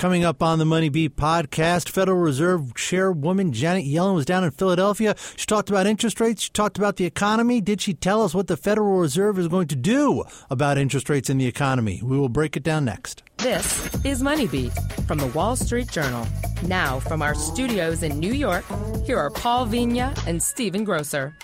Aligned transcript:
Coming 0.00 0.24
up 0.24 0.42
on 0.42 0.58
the 0.58 0.64
Money 0.64 0.88
Beat 0.88 1.14
podcast, 1.16 1.90
Federal 1.90 2.16
Reserve 2.16 2.74
Chairwoman 2.74 3.52
Janet 3.52 3.84
Yellen 3.84 4.14
was 4.14 4.24
down 4.24 4.44
in 4.44 4.50
Philadelphia. 4.50 5.14
She 5.36 5.44
talked 5.44 5.68
about 5.68 5.86
interest 5.86 6.18
rates. 6.20 6.44
She 6.44 6.48
talked 6.48 6.78
about 6.78 6.96
the 6.96 7.04
economy. 7.04 7.60
Did 7.60 7.82
she 7.82 7.92
tell 7.92 8.22
us 8.22 8.34
what 8.34 8.46
the 8.46 8.56
Federal 8.56 8.96
Reserve 8.96 9.38
is 9.38 9.46
going 9.46 9.68
to 9.68 9.76
do 9.76 10.24
about 10.48 10.78
interest 10.78 11.10
rates 11.10 11.28
in 11.28 11.36
the 11.36 11.44
economy? 11.44 12.00
We 12.02 12.18
will 12.18 12.30
break 12.30 12.56
it 12.56 12.62
down 12.62 12.86
next. 12.86 13.22
This 13.36 13.94
is 14.02 14.22
Money 14.22 14.46
Beat 14.46 14.72
from 15.06 15.18
the 15.18 15.26
Wall 15.26 15.54
Street 15.54 15.90
Journal. 15.90 16.26
Now, 16.62 16.98
from 17.00 17.20
our 17.20 17.34
studios 17.34 18.02
in 18.02 18.18
New 18.18 18.32
York, 18.32 18.64
here 19.04 19.18
are 19.18 19.28
Paul 19.28 19.66
Vigna 19.66 20.16
and 20.26 20.42
Stephen 20.42 20.82
Grocer. 20.82 21.36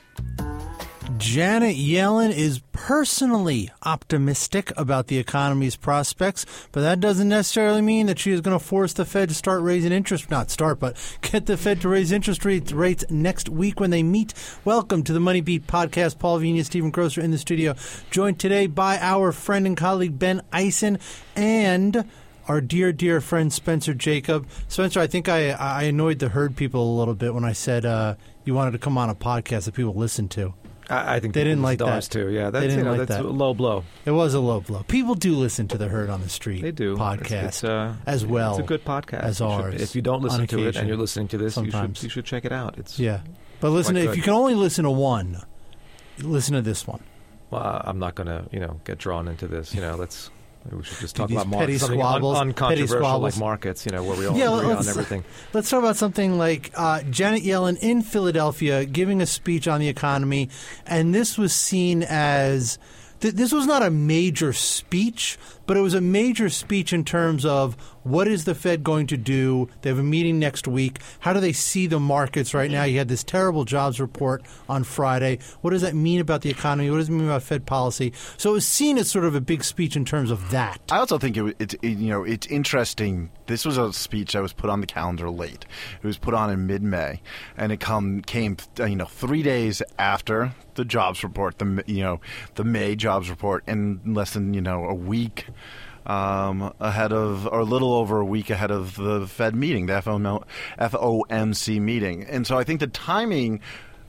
Janet 1.18 1.76
Yellen 1.76 2.30
is 2.30 2.60
personally 2.72 3.70
optimistic 3.84 4.70
about 4.76 5.06
the 5.06 5.18
economy's 5.18 5.74
prospects, 5.74 6.44
but 6.72 6.82
that 6.82 7.00
doesn't 7.00 7.28
necessarily 7.28 7.80
mean 7.80 8.06
that 8.06 8.18
she 8.18 8.32
is 8.32 8.42
going 8.42 8.58
to 8.58 8.62
force 8.62 8.92
the 8.92 9.04
Fed 9.06 9.30
to 9.30 9.34
start 9.34 9.62
raising 9.62 9.92
interest, 9.92 10.30
not 10.30 10.50
start, 10.50 10.78
but 10.78 10.96
get 11.22 11.46
the 11.46 11.56
Fed 11.56 11.80
to 11.80 11.88
raise 11.88 12.12
interest 12.12 12.44
rates, 12.44 13.04
next 13.08 13.48
week 13.48 13.80
when 13.80 13.90
they 13.90 14.02
meet. 14.02 14.34
Welcome 14.64 15.02
to 15.04 15.12
the 15.14 15.20
Money 15.20 15.40
Beat 15.40 15.66
podcast. 15.66 16.18
Paul 16.18 16.40
Vigna, 16.40 16.64
Stephen 16.64 16.90
Grocer 16.90 17.22
in 17.22 17.30
the 17.30 17.38
studio, 17.38 17.74
joined 18.10 18.38
today 18.38 18.66
by 18.66 18.98
our 18.98 19.32
friend 19.32 19.66
and 19.66 19.76
colleague 19.76 20.18
Ben 20.18 20.42
Eisen 20.52 20.98
and 21.34 22.04
our 22.46 22.60
dear, 22.60 22.92
dear 22.92 23.22
friend 23.22 23.52
Spencer 23.52 23.94
Jakab. 23.94 24.46
Spencer, 24.68 25.00
I 25.00 25.06
think 25.06 25.28
I, 25.28 25.50
I 25.50 25.84
annoyed 25.84 26.18
the 26.18 26.28
Heard 26.28 26.56
people 26.56 26.94
a 26.94 26.98
little 26.98 27.14
bit 27.14 27.32
when 27.32 27.44
I 27.44 27.52
said 27.52 27.86
uh, 27.86 28.16
you 28.44 28.54
wanted 28.54 28.72
to 28.72 28.78
come 28.78 28.98
on 28.98 29.08
a 29.08 29.14
podcast 29.14 29.64
that 29.64 29.74
people 29.74 29.94
listen 29.94 30.28
to. 30.30 30.52
I, 30.88 31.16
I 31.16 31.20
think 31.20 31.34
They 31.34 31.44
didn't 31.44 31.62
like 31.62 31.78
that. 31.78 32.02
too. 32.04 32.28
Yeah, 32.30 32.50
They 32.50 32.60
that's 32.60 32.62
didn't 32.66 32.78
you 32.78 32.84
know 32.84 32.90
like 32.92 33.08
that's 33.08 33.20
that. 33.22 33.24
a 33.24 33.28
low 33.28 33.54
blow. 33.54 33.84
It 34.04 34.12
was 34.12 34.34
a 34.34 34.40
low 34.40 34.60
blow. 34.60 34.84
People 34.88 35.14
do 35.14 35.34
listen 35.34 35.66
to 35.68 35.78
the 35.78 35.88
Herd 35.88 36.10
on 36.10 36.20
the 36.20 36.28
Street 36.28 36.62
They 36.62 36.70
do 36.72 36.96
podcast 36.96 37.30
It's, 37.30 37.32
it's, 37.62 37.64
uh, 37.64 37.94
as 38.06 38.24
well. 38.24 38.52
It's 38.52 38.60
a 38.60 38.66
good 38.66 38.84
podcast 38.84 39.20
as 39.22 39.40
You 39.40 39.46
should- 39.46 39.52
ours, 39.52 39.82
if 39.82 39.96
you 39.96 40.02
don't 40.02 40.22
listen 40.22 40.42
on 40.42 40.46
to 40.48 40.66
it 40.66 40.76
and 40.76 40.86
you're 40.88 40.96
listening 40.96 41.28
to 41.28 41.38
this, 41.38 41.56
you 41.56 41.70
should 41.70 42.02
you 42.02 42.08
should 42.08 42.24
check 42.24 42.44
it 42.44 42.52
out. 42.52 42.78
It's 42.78 42.98
Yeah, 42.98 43.20
but 43.60 43.70
listen, 43.70 43.94
Quite 43.96 44.04
if 44.10 44.16
you 44.16 44.22
can 44.22 44.32
only 44.34 44.54
listen 44.54 44.84
to 44.84 44.90
one, 44.90 45.42
listen 46.20 46.54
to 46.54 46.62
this 46.62 46.86
one. 46.86 47.00
Well, 47.50 47.80
I'm 47.84 47.98
not 47.98 48.14
going 48.14 48.26
to 48.28 48.44
you 48.52 48.60
know 48.60 48.80
get 48.84 48.98
drawn 48.98 49.28
into 49.28 49.46
this. 49.46 49.74
You 49.74 49.80
know, 49.80 49.94
let's 49.96 50.30
we 50.72 50.82
should 50.82 50.98
just 50.98 51.16
talk 51.16 51.30
about 51.30 51.44
petty 51.44 51.56
markets, 51.56 51.80
something 51.80 51.98
squabbles- 52.00 52.38
un- 52.38 52.52
petty 52.54 52.86
squabbles. 52.86 53.34
like 53.34 53.40
markets. 53.40 53.86
You 53.86 53.92
know, 53.92 54.02
where 54.02 54.16
we 54.16 54.26
all 54.26 54.36
Yeah, 54.36 54.56
agree 54.58 54.72
on 54.72 54.88
everything. 54.88 55.24
Let's 55.52 55.70
talk 55.70 55.80
about 55.80 55.96
something 55.96 56.38
like 56.38 56.70
uh, 56.74 57.02
Janet 57.02 57.42
Yellen 57.42 57.78
in 57.80 58.02
Philadelphia 58.02 58.84
giving 58.84 59.20
a 59.22 59.26
speech 59.26 59.68
on 59.68 59.80
the 59.80 59.88
economy, 59.88 60.48
and 60.86 61.14
this 61.14 61.36
was 61.38 61.52
seen 61.54 62.02
as 62.02 62.78
th- 63.20 63.34
this 63.34 63.52
was 63.52 63.66
not 63.66 63.82
a 63.82 63.90
major 63.90 64.52
speech, 64.52 65.38
but 65.66 65.76
it 65.76 65.80
was 65.80 65.94
a 65.94 66.00
major 66.00 66.48
speech 66.48 66.92
in 66.92 67.04
terms 67.04 67.44
of 67.44 67.76
what 68.02 68.28
is 68.28 68.44
the 68.44 68.54
Fed 68.54 68.84
going 68.84 69.06
to 69.08 69.16
do. 69.16 69.68
They 69.82 69.90
have 69.90 69.98
a 69.98 70.02
meeting 70.02 70.38
next 70.38 70.68
week. 70.68 71.00
How 71.20 71.32
do 71.32 71.40
they 71.40 71.52
see 71.52 71.86
the 71.86 71.98
markets 71.98 72.54
right 72.54 72.70
now? 72.70 72.84
You 72.84 72.98
had 72.98 73.08
this 73.08 73.24
terrible 73.24 73.64
jobs 73.64 74.00
report 74.00 74.42
on 74.68 74.84
Friday. 74.84 75.40
What 75.60 75.70
does 75.70 75.82
that 75.82 75.94
mean 75.94 76.20
about 76.20 76.42
the 76.42 76.50
economy? 76.50 76.88
What 76.90 76.98
does 76.98 77.08
it 77.08 77.12
mean 77.12 77.24
about 77.24 77.42
Fed 77.42 77.66
policy? 77.66 78.12
So 78.36 78.50
it 78.50 78.52
was 78.54 78.66
seen 78.66 78.96
as 78.96 79.10
sort 79.10 79.24
of 79.24 79.34
a 79.34 79.40
big 79.40 79.64
speech 79.64 79.96
in 79.96 80.04
terms 80.04 80.30
of 80.30 80.50
that. 80.50 80.80
I 80.90 80.98
also 80.98 81.18
think 81.18 81.36
it's 81.36 81.74
it, 81.74 81.82
you 81.82 82.08
know 82.08 82.22
it's 82.22 82.46
interesting. 82.46 83.30
This 83.46 83.64
was 83.64 83.76
a 83.76 83.92
speech 83.92 84.32
that 84.32 84.42
was 84.42 84.52
put 84.52 84.70
on 84.70 84.80
the 84.80 84.86
calendar 84.86 85.28
late. 85.30 85.66
It 86.02 86.06
was 86.06 86.18
put 86.18 86.34
on 86.34 86.50
in 86.50 86.66
mid-May, 86.66 87.20
and 87.56 87.72
it 87.72 87.80
come 87.80 88.22
came 88.22 88.56
uh, 88.78 88.84
you 88.84 88.96
know 88.96 89.06
three 89.06 89.42
days 89.42 89.82
after 89.98 90.54
the 90.74 90.84
jobs 90.84 91.24
report, 91.24 91.58
the 91.58 91.82
you 91.86 92.02
know 92.02 92.20
the 92.54 92.64
May 92.64 92.94
jobs 92.94 93.28
report, 93.28 93.64
and 93.66 94.16
less 94.16 94.34
than 94.34 94.54
you 94.54 94.60
know 94.60 94.84
a 94.84 94.94
week 94.94 95.46
um, 96.06 96.72
ahead 96.78 97.12
of, 97.12 97.46
or 97.46 97.60
a 97.60 97.64
little 97.64 97.92
over 97.94 98.20
a 98.20 98.24
week 98.24 98.50
ahead 98.50 98.70
of 98.70 98.96
the 98.96 99.26
Fed 99.26 99.54
meeting, 99.56 99.86
the 99.86 99.94
FOMC 100.78 101.80
meeting. 101.80 102.24
And 102.24 102.46
so 102.46 102.56
I 102.58 102.64
think 102.64 102.80
the 102.80 102.86
timing, 102.86 103.60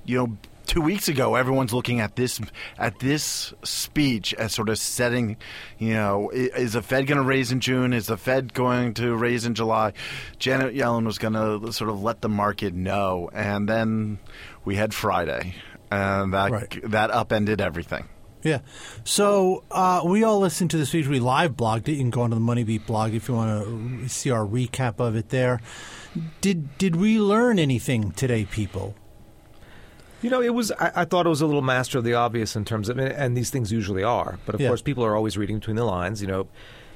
you 0.06 0.18
know, 0.18 0.38
two 0.68 0.82
weeks 0.82 1.08
ago, 1.08 1.36
everyone's 1.36 1.74
looking 1.74 2.00
at 2.02 2.16
this 2.16 2.40
at 2.78 3.00
this 3.00 3.54
speech 3.64 4.34
as 4.36 4.54
sort 4.54 4.70
of 4.70 4.78
setting, 4.78 5.38
you 5.80 5.94
know, 5.94 6.30
is 6.30 6.74
the 6.74 6.82
Fed 6.82 7.08
going 7.08 7.18
to 7.18 7.24
raise 7.24 7.52
in 7.52 7.62
June? 7.62 7.94
Is 7.94 8.08
the 8.08 8.18
Fed 8.18 8.54
going 8.54 8.94
to 8.96 9.16
raise 9.16 9.46
in 9.46 9.56
July? 9.56 9.94
Janet 10.40 10.76
Yellen 10.76 11.06
was 11.06 11.18
going 11.18 11.34
to 11.34 11.72
sort 11.74 11.90
of 11.90 12.04
let 12.04 12.22
the 12.22 12.30
market 12.30 12.74
know, 12.74 13.30
and 13.34 13.68
then 13.68 14.20
we 14.66 14.76
had 14.76 14.94
Friday, 14.94 15.56
and 15.90 16.34
that 16.34 16.52
Right. 16.52 16.80
that 16.92 17.12
upended 17.12 17.62
everything. 17.62 18.08
Yeah. 18.48 18.60
So 19.04 19.64
uh, 19.72 20.02
we 20.06 20.24
all 20.24 20.40
listened 20.40 20.72
to 20.72 20.78
the 20.78 20.86
speech. 20.86 21.08
We 21.08 21.20
live 21.20 21.52
blogged 21.58 21.88
it. 21.90 21.94
You 21.94 21.98
can 22.00 22.10
go 22.12 22.22
onto 22.22 22.36
the 22.36 22.40
Money 22.42 22.64
Beat 22.64 22.88
blog 22.88 23.14
if 23.14 23.28
you 23.28 23.36
want 23.36 23.66
to 24.04 24.08
see 24.10 24.32
our 24.32 24.46
recap 24.46 25.00
of 25.00 25.16
it 25.16 25.30
there. 25.30 25.60
Did 26.42 26.78
did 26.78 26.96
we 26.96 27.20
learn 27.20 27.60
anything 27.60 28.12
today, 28.12 28.46
people? 28.46 28.96
You 30.22 30.30
know, 30.32 30.42
it 30.42 30.54
was. 30.54 30.72
I, 30.72 30.92
I 30.96 31.06
thought 31.06 31.26
it 31.26 31.30
was 31.30 31.42
a 31.42 31.46
little 31.46 31.62
master 31.62 31.98
of 32.00 32.04
the 32.04 32.14
obvious 32.16 32.56
in 32.56 32.66
terms 32.66 32.90
of, 32.90 32.98
and 32.98 33.38
these 33.38 33.50
things 33.52 33.72
usually 33.72 34.04
are. 34.04 34.40
But 34.46 34.56
of 34.56 34.62
Yeah. 34.62 34.70
course, 34.70 34.82
people 34.82 35.04
are 35.06 35.16
always 35.16 35.38
reading 35.38 35.60
between 35.60 35.76
the 35.76 35.86
lines. 35.86 36.22
You 36.22 36.28
know, 36.28 36.48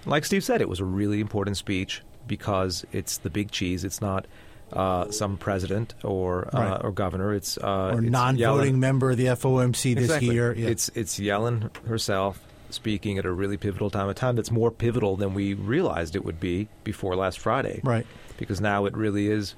like 0.06 0.26
Steve 0.26 0.44
said, 0.44 0.62
it 0.62 0.70
was 0.70 0.80
a 0.80 0.86
really 0.86 1.20
important 1.20 1.58
speech 1.58 2.02
because 2.28 2.86
it's 2.92 3.18
the 3.18 3.30
big 3.30 3.52
cheese. 3.52 3.84
It's 3.84 4.02
not 4.02 4.26
uh, 4.74 5.10
some 5.12 5.38
president 5.38 5.94
or 6.04 6.48
uh, 6.56 6.60
Right. 6.60 6.82
or 6.84 6.92
governor. 6.92 7.34
It's 7.34 7.58
uh, 7.58 7.92
Or 7.96 8.02
it's 8.02 8.10
non-voting 8.10 8.76
Yellen. 8.76 8.80
member 8.80 9.12
of 9.12 9.18
the 9.18 9.26
FOMC 9.26 9.96
this 9.96 10.06
exactly. 10.06 10.34
year? 10.34 10.54
Yeah. 10.56 10.70
It's 10.70 10.90
it's 10.96 11.20
Yellen 11.20 11.76
herself 11.88 12.40
speaking 12.70 13.18
at 13.18 13.26
a 13.26 13.32
really 13.32 13.58
pivotal 13.58 13.90
time, 13.90 14.08
a 14.08 14.14
time 14.14 14.36
that's 14.38 14.52
more 14.52 14.72
pivotal 14.72 15.18
than 15.18 15.34
we 15.34 15.54
realized 15.54 16.16
it 16.16 16.24
would 16.24 16.40
be 16.40 16.68
before 16.86 17.16
last 17.18 17.38
Friday. 17.40 17.82
right. 17.84 18.06
because 18.38 18.62
now 18.62 18.86
it 18.86 18.96
really 18.96 19.28
is. 19.28 19.56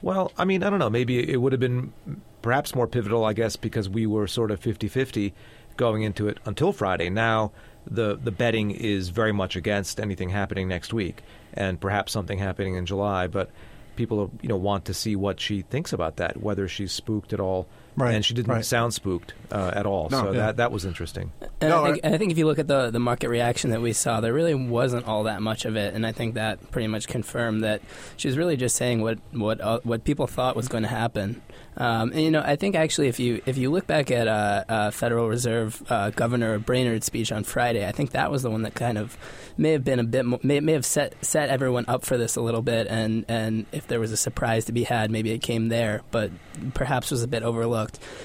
Well, 0.00 0.32
I 0.38 0.44
mean, 0.44 0.62
I 0.62 0.70
don't 0.70 0.78
know. 0.78 0.90
Maybe 0.90 1.28
it 1.32 1.36
would 1.40 1.52
have 1.52 1.60
been 1.60 1.92
perhaps 2.40 2.74
more 2.74 2.86
pivotal, 2.86 3.24
I 3.24 3.32
guess, 3.34 3.56
because 3.56 3.88
we 3.88 4.06
were 4.06 4.26
sort 4.26 4.50
of 4.50 4.60
50-50 4.60 5.32
going 5.76 6.02
into 6.02 6.28
it 6.28 6.38
until 6.44 6.72
Friday. 6.72 7.08
Now 7.10 7.50
the 7.84 8.16
the 8.16 8.30
betting 8.30 8.70
is 8.70 9.08
very 9.08 9.32
much 9.32 9.56
against 9.56 9.98
anything 9.98 10.28
happening 10.30 10.68
next 10.68 10.92
week, 10.92 11.22
and 11.54 11.80
perhaps 11.80 12.12
something 12.12 12.38
happening 12.38 12.74
in 12.76 12.86
July. 12.86 13.26
But 13.26 13.50
people, 13.96 14.30
you 14.40 14.48
know, 14.48 14.56
want 14.56 14.84
to 14.86 14.94
see 14.94 15.16
what 15.16 15.40
she 15.40 15.62
thinks 15.62 15.92
about 15.92 16.16
that, 16.16 16.40
whether 16.40 16.68
she's 16.68 16.92
spooked 16.92 17.32
at 17.32 17.40
all. 17.40 17.66
Right, 17.94 18.14
And 18.14 18.24
she 18.24 18.32
didn't 18.32 18.50
right. 18.50 18.64
sound 18.64 18.94
spooked 18.94 19.34
uh, 19.50 19.72
at 19.74 19.84
all. 19.84 20.08
No. 20.10 20.20
so 20.22 20.30
Yeah. 20.32 20.38
that 20.46 20.56
that 20.56 20.72
was 20.72 20.84
interesting. 20.86 21.30
And 21.60 21.70
No, 21.70 21.84
I, 21.84 21.92
think, 21.92 22.00
and 22.04 22.14
I 22.14 22.18
think 22.18 22.32
if 22.32 22.38
you 22.38 22.46
look 22.46 22.58
at 22.58 22.66
the, 22.66 22.90
the 22.90 22.98
market 22.98 23.28
reaction 23.28 23.70
that 23.70 23.82
we 23.82 23.92
saw, 23.92 24.20
there 24.20 24.32
really 24.32 24.54
wasn't 24.54 25.06
all 25.06 25.24
that 25.24 25.42
much 25.42 25.64
of 25.66 25.76
it, 25.76 25.92
and 25.94 26.06
I 26.06 26.12
think 26.12 26.34
that 26.34 26.70
pretty 26.70 26.88
much 26.88 27.06
confirmed 27.06 27.62
that 27.64 27.82
she 28.16 28.28
was 28.28 28.38
really 28.38 28.56
just 28.56 28.76
saying 28.76 29.02
what 29.02 29.18
what 29.32 29.60
uh, 29.60 29.80
what 29.84 30.04
people 30.04 30.26
thought 30.26 30.56
was 30.56 30.68
going 30.68 30.84
to 30.84 30.88
happen. 30.88 31.42
Um, 31.76 32.10
and 32.12 32.20
you 32.20 32.30
know, 32.30 32.42
I 32.44 32.56
think 32.56 32.74
actually, 32.76 33.08
if 33.08 33.18
you 33.18 33.40
if 33.46 33.56
you 33.56 33.70
look 33.70 33.86
back 33.86 34.10
at 34.10 34.28
uh, 34.28 34.64
uh, 34.68 34.90
Federal 34.90 35.28
Reserve 35.28 35.82
uh, 35.90 36.10
Governor 36.10 36.58
Brainard's 36.58 37.06
speech 37.06 37.32
on 37.32 37.44
Friday, 37.44 37.86
I 37.86 37.92
think 37.92 38.10
that 38.10 38.30
was 38.30 38.42
the 38.42 38.50
one 38.50 38.62
that 38.62 38.74
kind 38.74 38.98
of 38.98 39.16
may 39.56 39.72
have 39.72 39.84
been 39.84 39.98
a 39.98 40.04
bit 40.04 40.24
mo- 40.24 40.40
may, 40.42 40.60
may 40.60 40.72
have 40.72 40.84
set 40.84 41.14
set 41.24 41.48
everyone 41.48 41.84
up 41.88 42.04
for 42.04 42.16
this 42.18 42.36
a 42.36 42.40
little 42.42 42.60
bit, 42.62 42.86
and 42.88 43.24
and 43.28 43.66
if 43.72 43.86
there 43.86 44.00
was 44.00 44.12
a 44.12 44.16
surprise 44.18 44.66
to 44.66 44.72
be 44.72 44.84
had, 44.84 45.10
maybe 45.10 45.30
it 45.30 45.38
came 45.40 45.68
there, 45.68 46.02
but 46.10 46.30
perhaps 46.74 47.10
was 47.10 47.22
a 47.22 47.28
bit 47.28 47.42
overlooked. 47.42 47.81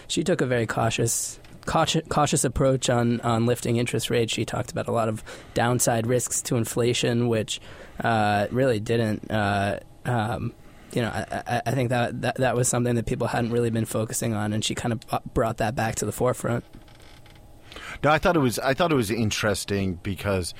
She 0.08 0.24
took 0.24 0.42
a 0.42 0.46
very 0.46 0.66
cautious 0.68 1.40
cautious, 1.66 2.46
approach 2.46 2.90
on, 2.90 3.20
on 3.22 3.46
lifting 3.46 3.76
interest 3.76 4.10
rates. 4.10 4.32
She 4.34 4.46
talked 4.46 4.72
about 4.72 4.88
a 4.88 4.92
lot 4.94 5.10
of 5.10 5.22
downside 5.54 6.08
risks 6.08 6.42
to 6.44 6.56
inflation, 6.56 7.28
which 7.28 7.60
uh, 8.02 8.48
really 8.52 8.80
didn't. 8.80 9.30
Uh, 9.30 9.80
um, 10.06 10.54
you 10.94 11.02
know, 11.02 11.10
I, 11.10 11.44
I- 11.46 11.62
I 11.66 11.72
think 11.72 11.90
that, 11.90 12.22
that 12.22 12.36
that 12.38 12.56
was 12.56 12.70
something 12.70 12.96
that 12.96 13.06
people 13.06 13.28
hadn't 13.28 13.52
really 13.52 13.70
been 13.70 13.84
focusing 13.84 14.34
on, 14.34 14.54
and 14.54 14.64
she 14.64 14.76
kind 14.76 14.94
of 14.94 15.02
brought 15.34 15.58
that 15.58 15.76
back 15.76 15.96
to 15.96 16.06
the 16.06 16.14
forefront. 16.14 16.64
No, 18.04 18.12
I 18.12 18.18
thought 18.18 18.36
it 18.38 18.40
was 18.40 18.60
I 18.60 18.74
thought 18.74 18.92
it 18.94 18.96
was 18.96 19.12
interesting 19.12 19.96
because 20.02 20.54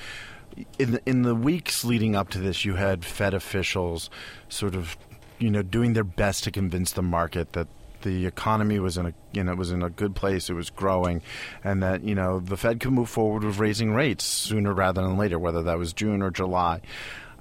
in 0.78 0.90
the, 0.92 1.02
in 1.06 1.22
the 1.22 1.34
weeks 1.34 1.84
leading 1.84 2.16
up 2.16 2.28
to 2.30 2.38
this, 2.38 2.64
you 2.66 2.74
had 2.74 3.04
Fed 3.04 3.32
officials 3.32 4.10
sort 4.50 4.74
of 4.74 4.96
you 5.38 5.50
know 5.50 5.62
doing 5.62 5.94
their 5.94 6.04
best 6.04 6.44
to 6.44 6.50
convince 6.50 6.92
the 6.92 7.02
market 7.02 7.54
that 7.54 7.68
the 8.02 8.26
economy 8.26 8.78
was 8.78 8.96
in 8.96 9.06
a 9.06 9.14
you 9.32 9.44
know 9.44 9.54
was 9.54 9.70
in 9.70 9.82
a 9.82 9.90
good 9.90 10.14
place, 10.14 10.48
it 10.50 10.54
was 10.54 10.70
growing, 10.70 11.22
and 11.64 11.82
that 11.82 12.02
you 12.02 12.14
know 12.14 12.40
the 12.40 12.56
Fed 12.56 12.80
could 12.80 12.92
move 12.92 13.08
forward 13.08 13.44
with 13.44 13.58
raising 13.58 13.92
rates 13.92 14.24
sooner 14.24 14.72
rather 14.72 15.02
than 15.02 15.16
later, 15.16 15.38
whether 15.38 15.62
that 15.62 15.78
was 15.78 15.92
June 15.92 16.22
or 16.22 16.30
July. 16.30 16.80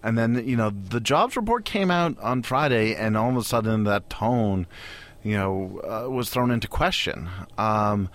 And 0.03 0.17
then 0.17 0.47
you 0.47 0.55
know 0.55 0.69
the 0.69 0.99
jobs 0.99 1.35
report 1.35 1.65
came 1.65 1.91
out 1.91 2.17
on 2.19 2.43
Friday, 2.43 2.95
and 2.95 3.17
all 3.17 3.29
of 3.29 3.37
a 3.37 3.43
sudden 3.43 3.83
that 3.85 4.09
tone, 4.09 4.67
you 5.23 5.35
know, 5.35 5.81
uh, 5.83 6.09
was 6.09 6.29
thrown 6.29 6.51
into 6.51 6.67
question. 6.67 7.29
Um, 7.57 8.09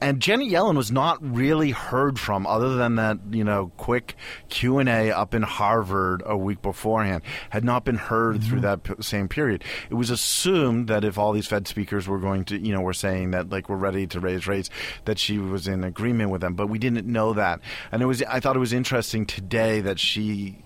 and 0.00 0.20
Jenny 0.20 0.50
Yellen 0.50 0.76
was 0.76 0.92
not 0.92 1.18
really 1.22 1.70
heard 1.70 2.18
from, 2.18 2.46
other 2.46 2.76
than 2.76 2.96
that 2.96 3.18
you 3.30 3.44
know 3.44 3.72
quick 3.76 4.16
Q 4.48 4.78
and 4.78 4.88
A 4.88 5.10
up 5.10 5.34
in 5.34 5.42
Harvard 5.42 6.22
a 6.24 6.36
week 6.36 6.62
beforehand. 6.62 7.22
Had 7.50 7.64
not 7.64 7.84
been 7.84 7.96
heard 7.96 8.36
mm-hmm. 8.36 8.48
through 8.48 8.60
that 8.60 8.82
p- 8.84 8.94
same 9.00 9.28
period. 9.28 9.64
It 9.90 9.94
was 9.94 10.10
assumed 10.10 10.88
that 10.88 11.04
if 11.04 11.18
all 11.18 11.32
these 11.32 11.46
Fed 11.46 11.66
speakers 11.66 12.06
were 12.06 12.18
going 12.18 12.44
to, 12.46 12.58
you 12.58 12.72
know, 12.72 12.80
were 12.80 12.92
saying 12.92 13.32
that 13.32 13.50
like 13.50 13.68
we're 13.68 13.76
ready 13.76 14.06
to 14.08 14.20
raise 14.20 14.46
rates, 14.46 14.70
that 15.04 15.18
she 15.18 15.38
was 15.38 15.66
in 15.66 15.84
agreement 15.84 16.30
with 16.30 16.40
them. 16.40 16.54
But 16.54 16.68
we 16.68 16.78
didn't 16.78 17.06
know 17.06 17.32
that, 17.34 17.60
and 17.92 18.02
it 18.02 18.06
was. 18.06 18.22
I 18.22 18.40
thought 18.40 18.56
it 18.56 18.60
was 18.60 18.72
interesting 18.72 19.26
today 19.26 19.80
that 19.80 19.98
she 19.98 20.64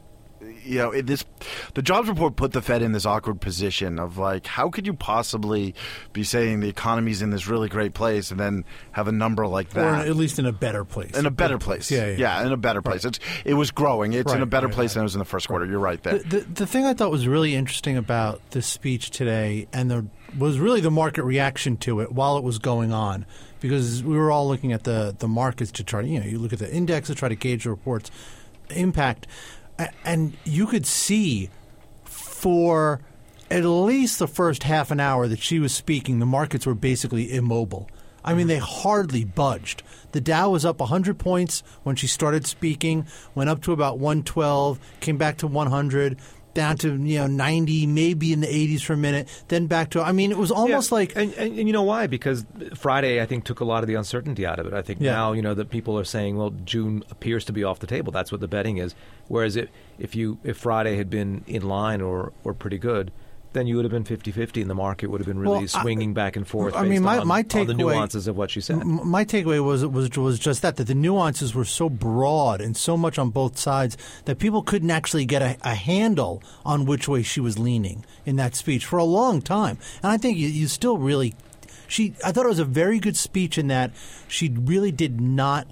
you 0.64 0.78
know, 0.78 0.90
it, 0.90 1.06
this 1.06 1.24
the 1.74 1.82
jobs 1.82 2.08
report 2.08 2.36
put 2.36 2.52
the 2.52 2.62
Fed 2.62 2.82
in 2.82 2.92
this 2.92 3.06
awkward 3.06 3.40
position 3.40 3.98
of 3.98 4.18
like, 4.18 4.46
how 4.46 4.68
could 4.68 4.86
you 4.86 4.94
possibly 4.94 5.74
be 6.12 6.24
saying 6.24 6.60
the 6.60 6.68
economy's 6.68 7.22
in 7.22 7.30
this 7.30 7.46
really 7.46 7.68
great 7.68 7.94
place 7.94 8.30
and 8.30 8.38
then 8.38 8.64
have 8.92 9.08
a 9.08 9.12
number 9.12 9.46
like 9.46 9.70
that, 9.70 9.84
or 9.84 10.08
at 10.08 10.16
least 10.16 10.38
in 10.38 10.46
a 10.46 10.52
better 10.52 10.84
place. 10.84 11.16
in 11.16 11.26
a 11.26 11.30
better 11.30 11.58
place? 11.58 11.90
Yeah, 11.90 12.08
yeah, 12.08 12.16
yeah. 12.16 12.46
in 12.46 12.52
a 12.52 12.56
better 12.56 12.82
place. 12.82 13.04
It's 13.04 13.18
it 13.44 13.54
was 13.54 13.70
growing. 13.70 14.12
It's 14.12 14.32
in 14.32 14.42
a 14.42 14.46
better 14.46 14.66
right, 14.66 14.74
place 14.74 14.90
right. 14.90 14.94
than 14.94 15.02
it 15.02 15.04
was 15.04 15.14
in 15.14 15.20
the 15.20 15.24
first 15.24 15.48
quarter. 15.48 15.66
You're 15.66 15.78
right 15.78 16.02
there. 16.02 16.18
The, 16.18 16.38
the, 16.38 16.40
the 16.40 16.66
thing 16.66 16.84
I 16.84 16.94
thought 16.94 17.10
was 17.10 17.26
really 17.26 17.54
interesting 17.54 17.96
about 17.96 18.40
this 18.50 18.66
speech 18.66 19.10
today, 19.10 19.66
and 19.72 19.90
the 19.90 20.06
was 20.38 20.58
really 20.58 20.80
the 20.80 20.90
market 20.90 21.24
reaction 21.24 21.76
to 21.76 22.00
it 22.00 22.12
while 22.12 22.38
it 22.38 22.44
was 22.44 22.58
going 22.58 22.92
on, 22.92 23.26
because 23.60 24.02
we 24.02 24.16
were 24.16 24.30
all 24.30 24.48
looking 24.48 24.72
at 24.72 24.84
the 24.84 25.14
the 25.18 25.28
markets 25.28 25.70
to 25.72 25.84
try 25.84 26.02
to 26.02 26.08
you 26.08 26.20
know 26.20 26.26
you 26.26 26.38
look 26.38 26.52
at 26.52 26.58
the 26.58 26.72
index 26.72 27.08
to 27.08 27.14
try 27.14 27.28
to 27.28 27.34
gauge 27.34 27.64
the 27.64 27.70
report's 27.70 28.10
impact, 28.70 29.26
and 30.04 30.36
you 30.44 30.66
could 30.66 30.86
see 30.86 31.50
for 32.04 33.00
at 33.50 33.64
least 33.64 34.18
the 34.18 34.26
first 34.26 34.62
half 34.62 34.90
an 34.90 34.98
hour 34.98 35.28
that 35.28 35.38
she 35.38 35.58
was 35.58 35.74
speaking, 35.74 36.18
the 36.18 36.26
markets 36.26 36.66
were 36.66 36.74
basically 36.74 37.32
immobile. 37.32 37.88
I 38.24 38.34
mean, 38.34 38.42
mm-hmm. 38.42 38.48
they 38.48 38.58
hardly 38.58 39.24
budged. 39.24 39.82
The 40.12 40.20
Dow 40.20 40.50
was 40.50 40.64
up 40.64 40.80
100 40.80 41.18
points 41.18 41.62
when 41.82 41.96
she 41.96 42.06
started 42.06 42.46
speaking, 42.46 43.06
went 43.34 43.50
up 43.50 43.62
to 43.62 43.72
about 43.72 43.98
112, 43.98 44.78
came 45.00 45.16
back 45.16 45.38
to 45.38 45.46
100, 45.46 46.18
down 46.54 46.76
to 46.78 46.94
you 46.96 47.18
know 47.18 47.26
90, 47.26 47.86
maybe 47.86 48.32
in 48.32 48.40
the 48.40 48.46
80s 48.46 48.82
for 48.82 48.92
a 48.92 48.96
minute, 48.96 49.28
then 49.48 49.66
back 49.66 49.90
to. 49.90 50.02
I 50.02 50.12
mean, 50.12 50.30
it 50.30 50.38
was 50.38 50.50
almost 50.50 50.90
Yeah, 50.90 50.94
like 50.96 51.16
and, 51.16 51.32
and, 51.34 51.58
and 51.58 51.66
you 51.68 51.72
know 51.72 51.82
why? 51.82 52.06
Because 52.06 52.44
Friday, 52.74 53.20
I 53.22 53.26
think, 53.26 53.44
took 53.44 53.60
a 53.60 53.64
lot 53.64 53.82
of 53.82 53.86
the 53.88 53.94
uncertainty 53.94 54.44
out 54.46 54.58
of 54.58 54.66
it. 54.66 54.72
I 54.72 54.82
think 54.82 55.00
Yeah. 55.00 55.12
now, 55.12 55.32
you 55.32 55.42
know, 55.42 55.54
that 55.54 55.70
people 55.70 55.98
are 55.98 56.04
saying, 56.04 56.36
well, 56.36 56.50
June 56.64 57.02
appears 57.10 57.44
to 57.46 57.52
be 57.52 57.64
off 57.64 57.78
the 57.80 57.86
table. 57.86 58.12
That's 58.12 58.30
what 58.30 58.40
the 58.40 58.48
betting 58.48 58.78
is. 58.78 58.94
Whereas 59.28 59.56
it, 59.56 59.70
if 59.98 60.14
you 60.14 60.38
if 60.44 60.56
Friday 60.58 60.96
had 60.96 61.08
been 61.10 61.44
in 61.46 61.62
line 61.62 62.00
or 62.00 62.32
or 62.44 62.54
pretty 62.54 62.78
good, 62.78 63.12
then 63.52 63.66
you 63.66 63.76
would 63.76 63.84
have 63.84 63.92
been 63.92 64.04
50-50 64.04 64.60
and 64.62 64.70
the 64.70 64.74
market 64.74 65.08
would 65.08 65.20
have 65.20 65.26
been 65.26 65.38
really 65.38 65.52
Well, 65.52 65.62
I- 65.74 65.82
swinging 65.82 66.14
back 66.14 66.36
and 66.36 66.46
forth. 66.46 66.74
I 66.74 66.84
mean, 66.84 67.02
my- 67.02 67.18
on, 67.18 67.26
my 67.28 67.38
on 67.38 67.42
the 67.42 67.48
takeaway- 67.74 67.76
nuances 67.76 68.26
of 68.26 68.36
what 68.36 68.50
she 68.50 68.60
said. 68.60 68.80
M- 68.80 69.06
My 69.08 69.24
takeaway 69.24 69.62
was 69.64 69.84
was 69.86 70.16
was 70.16 70.38
just 70.38 70.62
that 70.62 70.76
that 70.76 70.86
the 70.86 70.94
nuances 70.94 71.54
were 71.54 71.64
so 71.64 71.88
broad 71.90 72.60
and 72.60 72.76
so 72.76 72.96
much 72.96 73.18
on 73.18 73.30
both 73.30 73.58
sides 73.58 73.96
that 74.24 74.38
people 74.38 74.62
couldn't 74.62 74.90
actually 74.90 75.24
get 75.26 75.42
a, 75.42 75.56
a 75.62 75.74
handle 75.74 76.42
on 76.64 76.84
which 76.86 77.08
way 77.08 77.22
she 77.22 77.40
was 77.40 77.58
leaning 77.58 78.04
in 78.24 78.36
that 78.36 78.54
speech 78.54 78.84
for 78.86 78.98
a 78.98 79.04
long 79.04 79.42
time. 79.42 79.78
And 80.02 80.10
I 80.12 80.16
think 80.16 80.38
you, 80.38 80.48
you 80.48 80.66
still 80.68 80.96
really 80.98 81.34
she 81.88 82.14
I 82.24 82.32
thought 82.32 82.46
it 82.46 82.48
was 82.48 82.58
a 82.58 82.64
very 82.64 82.98
good 82.98 83.16
speech 83.16 83.58
in 83.58 83.68
that 83.68 83.90
she 84.28 84.48
really 84.48 84.92
did 84.92 85.20
not 85.20 85.66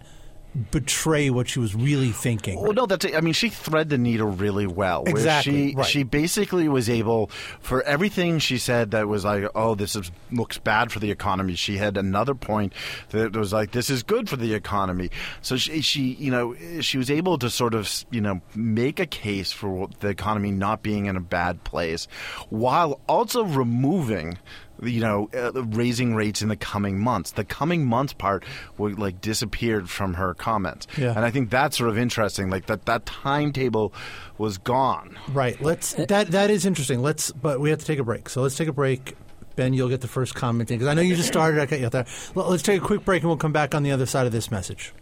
betray 0.71 1.31
what 1.31 1.49
she 1.49 1.61
was 1.61 1.75
really 1.75 2.11
thinking. 2.11 2.61
Well, 2.61 2.73
no, 2.73 2.87
that's. 2.87 3.07
I 3.15 3.21
mean, 3.21 3.35
she 3.35 3.49
thread 3.49 3.89
the 3.89 3.99
needle 3.99 4.29
really 4.29 4.67
well. 4.67 5.05
where 5.05 5.13
Exactly, 5.13 5.71
She 5.71 5.75
right. 5.77 5.87
she 5.87 6.03
basically 6.03 6.69
was 6.69 6.89
able 6.89 7.29
for 7.61 7.83
everything 7.83 8.39
she 8.39 8.59
said 8.59 8.91
that 8.91 9.09
was 9.09 9.25
like, 9.25 9.45
oh, 9.55 9.75
this 9.75 9.95
is, 9.95 10.11
looks 10.33 10.59
bad 10.59 10.91
for 10.91 10.99
the 10.99 11.11
economy. 11.11 11.55
She 11.55 11.77
had 11.77 11.97
another 11.97 12.35
point 12.35 12.73
that 13.11 13.37
was 13.37 13.53
like, 13.53 13.71
this 13.71 13.91
is 13.91 14.03
good 14.03 14.29
for 14.29 14.37
the 14.37 14.55
economy. 14.55 15.11
So 15.41 15.57
she, 15.57 15.81
she 15.81 16.15
you 16.15 16.31
know, 16.31 16.55
she 16.81 16.99
was 16.99 17.11
able 17.11 17.39
to 17.39 17.51
sort 17.51 17.75
of 17.75 17.89
you 18.11 18.21
know 18.21 18.41
make 18.55 18.99
a 18.99 19.07
case 19.07 19.53
for 19.53 19.89
the 20.01 20.09
economy 20.09 20.51
not 20.51 20.83
being 20.83 21.07
in 21.07 21.17
a 21.17 21.21
bad 21.21 21.63
place, 21.65 22.09
while 22.49 23.01
also 23.09 23.45
removing 23.45 24.39
you 24.83 25.01
know, 25.01 25.29
uh, 25.35 25.53
raising 25.65 26.15
rates 26.15 26.43
in 26.43 26.49
the 26.49 26.57
coming 26.57 26.99
months. 26.99 27.33
The 27.33 27.45
coming 27.45 27.85
months 27.87 28.13
part 28.13 28.45
would 28.79 28.99
like 28.99 29.21
disappeared 29.21 29.89
from 29.91 30.15
her 30.15 30.35
comments, 30.35 30.87
Yeah. 30.97 31.11
and 31.17 31.25
I 31.25 31.31
think 31.31 31.51
that's 31.51 31.77
sort 31.79 31.91
of 31.91 31.99
interesting. 31.99 32.51
Like 32.51 32.67
that 32.67 32.87
that 32.87 33.07
timetable 33.07 33.93
was 34.39 34.59
gone. 34.59 35.19
Right. 35.33 35.61
Let's 35.61 35.93
that 35.95 36.29
that 36.33 36.51
is 36.51 36.65
interesting. 36.67 37.03
Let's 37.03 37.31
but 37.33 37.61
we 37.61 37.71
have 37.71 37.79
to 37.81 37.85
take 37.87 37.99
a 37.99 38.05
break. 38.05 38.29
So 38.29 38.43
let's 38.43 38.57
take 38.57 38.69
a 38.69 38.73
break. 38.73 39.17
Ben, 39.57 39.75
you'll 39.75 39.89
get 39.89 40.01
the 40.01 40.09
first 40.09 40.35
comment 40.35 40.69
because 40.69 40.87
I 40.87 40.95
know 40.95 41.03
you 41.03 41.17
just 41.17 41.29
started. 41.29 41.61
I 41.61 41.67
got 41.67 41.81
you 41.81 41.87
out 41.87 41.93
there. 41.93 42.07
Let's 42.35 42.63
take 42.63 42.81
a 42.81 42.85
quick 42.85 43.05
break 43.05 43.23
and 43.23 43.29
we'll 43.29 43.37
come 43.37 43.53
back 43.53 43.75
on 43.75 43.83
the 43.83 43.91
other 43.93 44.07
side 44.07 44.25
of 44.27 44.33
this 44.33 44.51
message. 44.51 44.93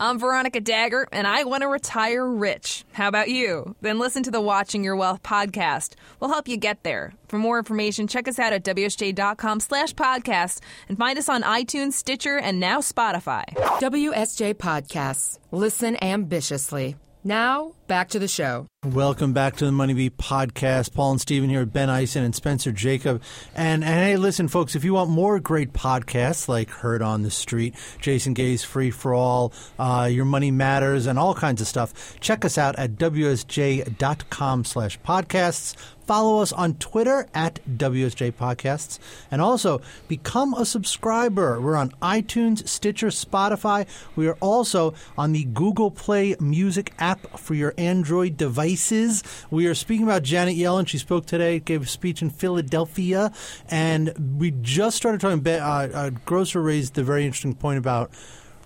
I'm 0.00 0.18
Veronica 0.18 0.60
Dagher, 0.60 1.04
and 1.12 1.24
I 1.24 1.44
want 1.44 1.62
to 1.62 1.68
retire 1.68 2.28
rich. 2.28 2.84
How 2.92 3.06
about 3.06 3.28
you? 3.28 3.76
Then 3.80 4.00
listen 4.00 4.24
to 4.24 4.30
the 4.30 4.40
Watching 4.40 4.82
Your 4.82 4.96
Wealth 4.96 5.22
podcast. 5.22 5.94
We'll 6.18 6.30
help 6.30 6.48
you 6.48 6.56
get 6.56 6.82
there. 6.82 7.12
For 7.28 7.38
more 7.38 7.58
information, 7.58 8.08
check 8.08 8.26
us 8.26 8.40
out 8.40 8.52
at 8.52 8.64
WSJ.com 8.64 9.60
slash 9.60 9.94
podcast 9.94 10.60
and 10.88 10.98
find 10.98 11.16
us 11.16 11.28
on 11.28 11.42
iTunes, 11.42 11.92
Stitcher, 11.92 12.38
and 12.38 12.58
now 12.58 12.80
Spotify. 12.80 13.44
WSJ 13.80 14.54
Podcasts. 14.54 15.38
Listen 15.52 15.96
ambitiously. 16.02 16.96
Now, 17.22 17.74
back 17.86 18.08
to 18.10 18.18
the 18.18 18.28
show. 18.28 18.66
Welcome 18.84 19.32
back 19.32 19.56
to 19.56 19.64
the 19.64 19.72
Money 19.72 19.94
Beat 19.94 20.18
podcast. 20.18 20.92
Paul 20.92 21.12
and 21.12 21.20
Stephen 21.20 21.48
here, 21.48 21.64
Ben 21.64 21.88
Eisen 21.88 22.22
and 22.22 22.34
Spencer 22.34 22.70
Jakab. 22.70 23.22
And, 23.54 23.82
and 23.82 23.94
hey, 23.94 24.18
listen, 24.18 24.46
folks, 24.46 24.76
if 24.76 24.84
you 24.84 24.92
want 24.92 25.08
more 25.08 25.40
great 25.40 25.72
podcasts 25.72 26.48
like 26.48 26.68
Heard 26.68 27.00
on 27.00 27.22
the 27.22 27.30
Street, 27.30 27.74
Jason 27.98 28.34
Gay's 28.34 28.62
Free 28.62 28.90
for 28.90 29.14
All, 29.14 29.54
uh, 29.78 30.10
Your 30.12 30.26
Money 30.26 30.50
Matters, 30.50 31.06
and 31.06 31.18
all 31.18 31.34
kinds 31.34 31.62
of 31.62 31.66
stuff, 31.66 32.20
check 32.20 32.44
us 32.44 32.58
out 32.58 32.76
at 32.76 32.96
WSJ.com 32.96 34.64
slash 34.66 35.00
podcasts. 35.00 35.74
Follow 36.06 36.42
us 36.42 36.52
on 36.52 36.74
Twitter 36.74 37.26
at 37.32 37.60
WSJ 37.66 38.32
Podcasts. 38.32 38.98
And 39.30 39.40
also 39.40 39.80
become 40.06 40.52
a 40.54 40.66
subscriber. 40.66 41.60
We're 41.60 41.76
on 41.76 41.92
iTunes, 42.02 42.68
Stitcher, 42.68 43.08
Spotify. 43.08 43.86
We 44.14 44.28
are 44.28 44.36
also 44.40 44.94
on 45.16 45.32
the 45.32 45.44
Google 45.44 45.90
Play 45.90 46.36
Music 46.38 46.92
app 46.98 47.38
for 47.38 47.54
your 47.54 47.72
Android 47.78 48.36
devices. 48.74 49.22
We 49.50 49.66
are 49.66 49.74
speaking 49.74 50.04
about 50.04 50.24
Janet 50.24 50.56
Yellen. 50.56 50.88
She 50.88 50.98
spoke 50.98 51.26
today, 51.26 51.60
gave 51.60 51.82
a 51.82 51.86
speech 51.86 52.22
in 52.22 52.30
Philadelphia. 52.30 53.32
And 53.68 54.36
we 54.38 54.50
just 54.50 54.96
started 54.96 55.20
talking 55.20 55.46
uh, 55.46 55.88
uh, 55.94 56.10
Grocer 56.24 56.60
raised 56.60 56.94
the 56.94 57.04
very 57.04 57.24
interesting 57.24 57.54
point 57.54 57.78
about 57.78 58.10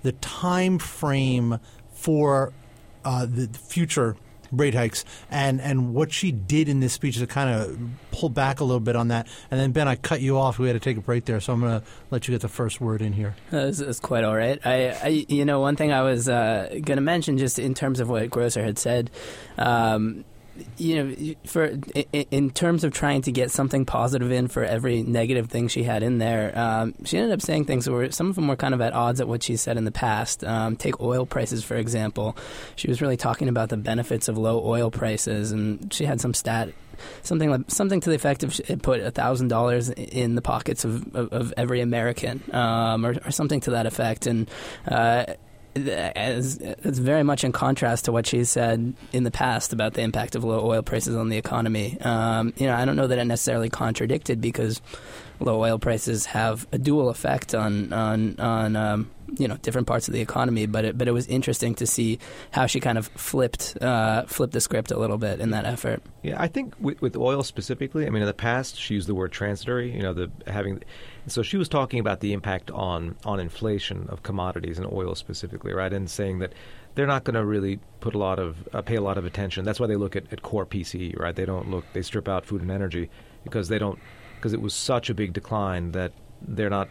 the 0.03 0.13
time 0.13 0.79
frame 0.79 1.59
for 1.93 2.53
uh, 3.05 3.27
the 3.27 3.49
future 3.49 4.17
rate 4.53 4.75
hikes 4.75 5.05
and 5.31 5.61
and 5.61 5.95
what 5.95 6.12
she 6.12 6.33
did 6.33 6.69
in 6.69 6.81
this 6.81 6.93
speech 6.93 7.17
is 7.17 7.23
to 7.23 7.27
kind 7.27 7.50
of 7.50 7.79
pull 8.12 8.29
back 8.29 8.61
a 8.61 8.65
little 8.65 8.81
bit 8.81 8.97
on 8.97 9.09
that. 9.09 9.27
And 9.50 9.61
then 9.61 9.73
Ben 9.73 9.89
I 9.89 9.97
cut 9.97 10.21
you 10.21 10.39
off. 10.39 10.59
We 10.59 10.67
had 10.69 10.75
to 10.75 10.81
take 10.81 10.97
a 10.97 11.00
break 11.00 11.25
there 11.25 11.41
so 11.41 11.53
I'm 11.53 11.61
going 11.61 11.81
to 11.81 11.87
let 12.11 12.29
you 12.29 12.35
get 12.35 12.43
the 12.43 12.49
first 12.49 12.81
word 12.81 13.03
in 13.03 13.12
here. 13.12 13.35
It's 13.53 14.00
quite 14.00 14.25
all 14.25 14.37
right. 14.37 14.59
I, 14.65 14.91
I, 14.91 15.09
you 15.29 15.45
know, 15.45 15.61
one 15.61 15.77
thing 15.77 15.93
I 15.93 16.03
was 16.03 16.29
uh, 16.29 16.69
going 16.71 16.97
to 16.97 17.00
mention, 17.00 17.39
just 17.39 17.59
in 17.59 17.75
terms 17.75 18.00
of 18.00 18.09
what 18.09 18.29
Grocer 18.31 18.62
had 18.62 18.79
said, 18.79 19.11
um, 19.56 20.25
you 20.77 21.03
know, 21.03 21.35
for 21.45 21.73
in, 22.13 22.51
terms 22.51 22.85
of 22.85 22.93
trying 22.93 23.23
to 23.23 23.33
get 23.33 23.51
something 23.51 23.85
positive 23.85 24.31
in 24.31 24.49
for 24.49 24.65
every 24.65 25.03
negative 25.03 25.49
thing 25.49 25.69
she 25.69 25.83
had 25.83 26.03
in 26.03 26.19
there, 26.19 26.57
um, 26.59 26.95
she 27.05 27.19
ended 27.19 27.33
up 27.33 27.43
saying 27.43 27.65
things 27.65 27.85
that 27.85 27.93
were 27.93 28.11
some 28.11 28.29
of 28.29 28.35
them 28.35 28.49
were 28.49 28.57
kind 28.57 28.75
of 28.75 28.81
at 28.81 28.93
odds 28.93 29.21
at 29.21 29.29
what 29.29 29.43
she 29.43 29.57
said 29.57 29.77
in 29.77 29.85
the 29.85 29.93
past. 29.93 30.45
Um, 30.45 30.77
take 30.77 31.00
oil 31.00 31.27
prices 31.27 31.65
for 31.65 31.77
example. 31.77 32.37
She 32.77 32.88
was 32.88 33.00
really 33.00 33.17
talking 33.17 33.49
about 33.49 33.69
the 33.69 33.77
benefits 33.77 34.29
of 34.29 34.38
low 34.38 34.65
oil 34.65 34.91
prices, 34.91 35.53
and 35.53 35.93
she 35.93 36.05
had 36.05 36.21
some 36.21 36.35
stat 36.35 36.71
something 37.23 37.50
like 37.50 37.61
something 37.69 38.00
to 38.00 38.11
the 38.11 38.17
effect 38.17 38.43
of 38.43 38.59
it 38.69 38.83
put 38.83 39.15
thousand 39.15 39.49
dollars 39.49 39.88
in 39.88 40.35
the 40.35 40.43
pockets 40.43 40.85
of, 40.85 41.15
of, 41.15 41.33
of 41.33 41.55
every 41.57 41.81
American, 41.81 42.43
um, 42.53 43.07
or, 43.07 43.15
or 43.25 43.31
something 43.31 43.61
to 43.61 43.73
that 43.73 43.87
effect, 43.87 44.27
and. 44.27 44.50
Uh, 44.87 45.25
as, 45.87 46.56
it's 46.58 46.99
very 46.99 47.23
much 47.23 47.44
in 47.44 47.52
contrast 47.52 48.06
to 48.06 48.12
what 48.12 48.26
she 48.26 48.44
said 48.44 48.94
in 49.12 49.25
the 49.25 49.30
past 49.30 49.73
about 49.73 49.94
the 49.94 50.02
impact 50.02 50.35
of 50.35 50.44
low 50.44 50.64
oil 50.64 50.82
prices 50.82 51.14
on 51.14 51.28
the 51.28 51.37
economy. 51.37 52.00
Um, 52.00 52.52
you 52.56 52.66
know, 52.66 52.75
I 52.75 52.85
don't 52.85 52.97
know 52.97 53.06
that 53.06 53.18
it 53.18 53.25
necessarily 53.25 53.70
contradicted 53.70 54.40
because 54.40 54.80
low 55.40 55.62
oil 55.62 55.78
prices 55.78 56.26
have 56.26 56.66
a 56.73 56.78
dual 56.78 57.08
effect 57.08 57.54
on 57.54 57.92
on 57.92 58.38
on 58.40 58.76
um, 58.76 59.11
you 59.38 59.49
know 59.49 59.56
different 59.58 59.87
parts 59.87 60.08
of 60.08 60.14
the 60.14 60.20
economy. 60.20 60.66
But 60.66 60.85
it, 60.85 60.99
but 60.99 61.08
it 61.08 61.12
was 61.12 61.26
interesting 61.26 61.75
to 61.76 61.87
see 61.87 62.18
how 62.50 62.66
she 62.66 62.80
kind 62.80 62.99
of 62.99 63.08
flipped 63.08 63.76
uh, 63.80 64.25
flipped 64.25 64.52
the 64.52 64.61
script 64.61 64.90
a 64.90 64.99
little 64.99 65.18
bit 65.18 65.40
in 65.40 65.50
that 65.50 65.64
effort. 65.64 66.02
Yeah, 66.23 66.40
I 66.40 66.49
think 66.49 66.75
with, 66.80 67.00
with 67.00 67.16
oil 67.16 67.42
specifically, 67.42 68.06
I 68.06 68.11
mean, 68.11 68.23
in 68.23 68.26
the 68.26 68.35
past 68.35 68.78
she 68.80 68.94
used 68.94 69.08
the 69.08 69.14
word 69.14 69.32
transitory. 69.32 69.94
You 69.94 70.02
know, 70.02 70.12
the 70.12 70.30
having, 70.47 70.82
so 71.26 71.42
she 71.42 71.56
was 71.56 71.68
talking 71.68 72.00
about 72.00 72.20
the 72.20 72.32
impact 72.32 72.70
on 72.70 73.16
on 73.25 73.40
inflation 73.40 74.06
of 74.08 74.23
commodities 74.23 74.78
and 74.78 74.90
oil 74.92 75.14
specifically, 75.14 75.73
right? 75.73 75.92
And 75.92 76.08
saying 76.08 76.38
that 76.40 76.52
they're 76.94 77.06
not 77.06 77.25
going 77.25 77.35
to 77.35 77.44
really 77.44 77.78
put 78.00 78.14
a 78.14 78.18
lot 78.18 78.38
of 78.38 78.68
uh, 78.73 78.82
pay 78.82 78.97
a 78.97 79.00
lot 79.00 79.18
of 79.18 79.25
attention. 79.25 79.64
That's 79.64 79.78
why 79.78 79.87
they 79.87 79.97
look 79.97 80.16
at, 80.16 80.32
at 80.32 80.42
core 80.42 80.66
PCE, 80.66 81.18
right? 81.18 81.35
They 81.35 81.44
don't 81.44 81.70
look, 81.70 81.85
they 81.92 82.02
strip 82.02 82.28
out 82.28 82.44
food 82.44 82.62
and 82.62 82.70
energy 82.70 83.11
because 83.44 83.68
they 83.68 83.78
don't 83.78 83.99
because 84.38 84.52
it 84.52 84.61
was 84.61 84.75
such 84.75 85.11
a 85.11 85.14
big 85.14 85.32
decline 85.32 85.92
that 85.92 86.12
they're 86.40 86.70
not, 86.70 86.88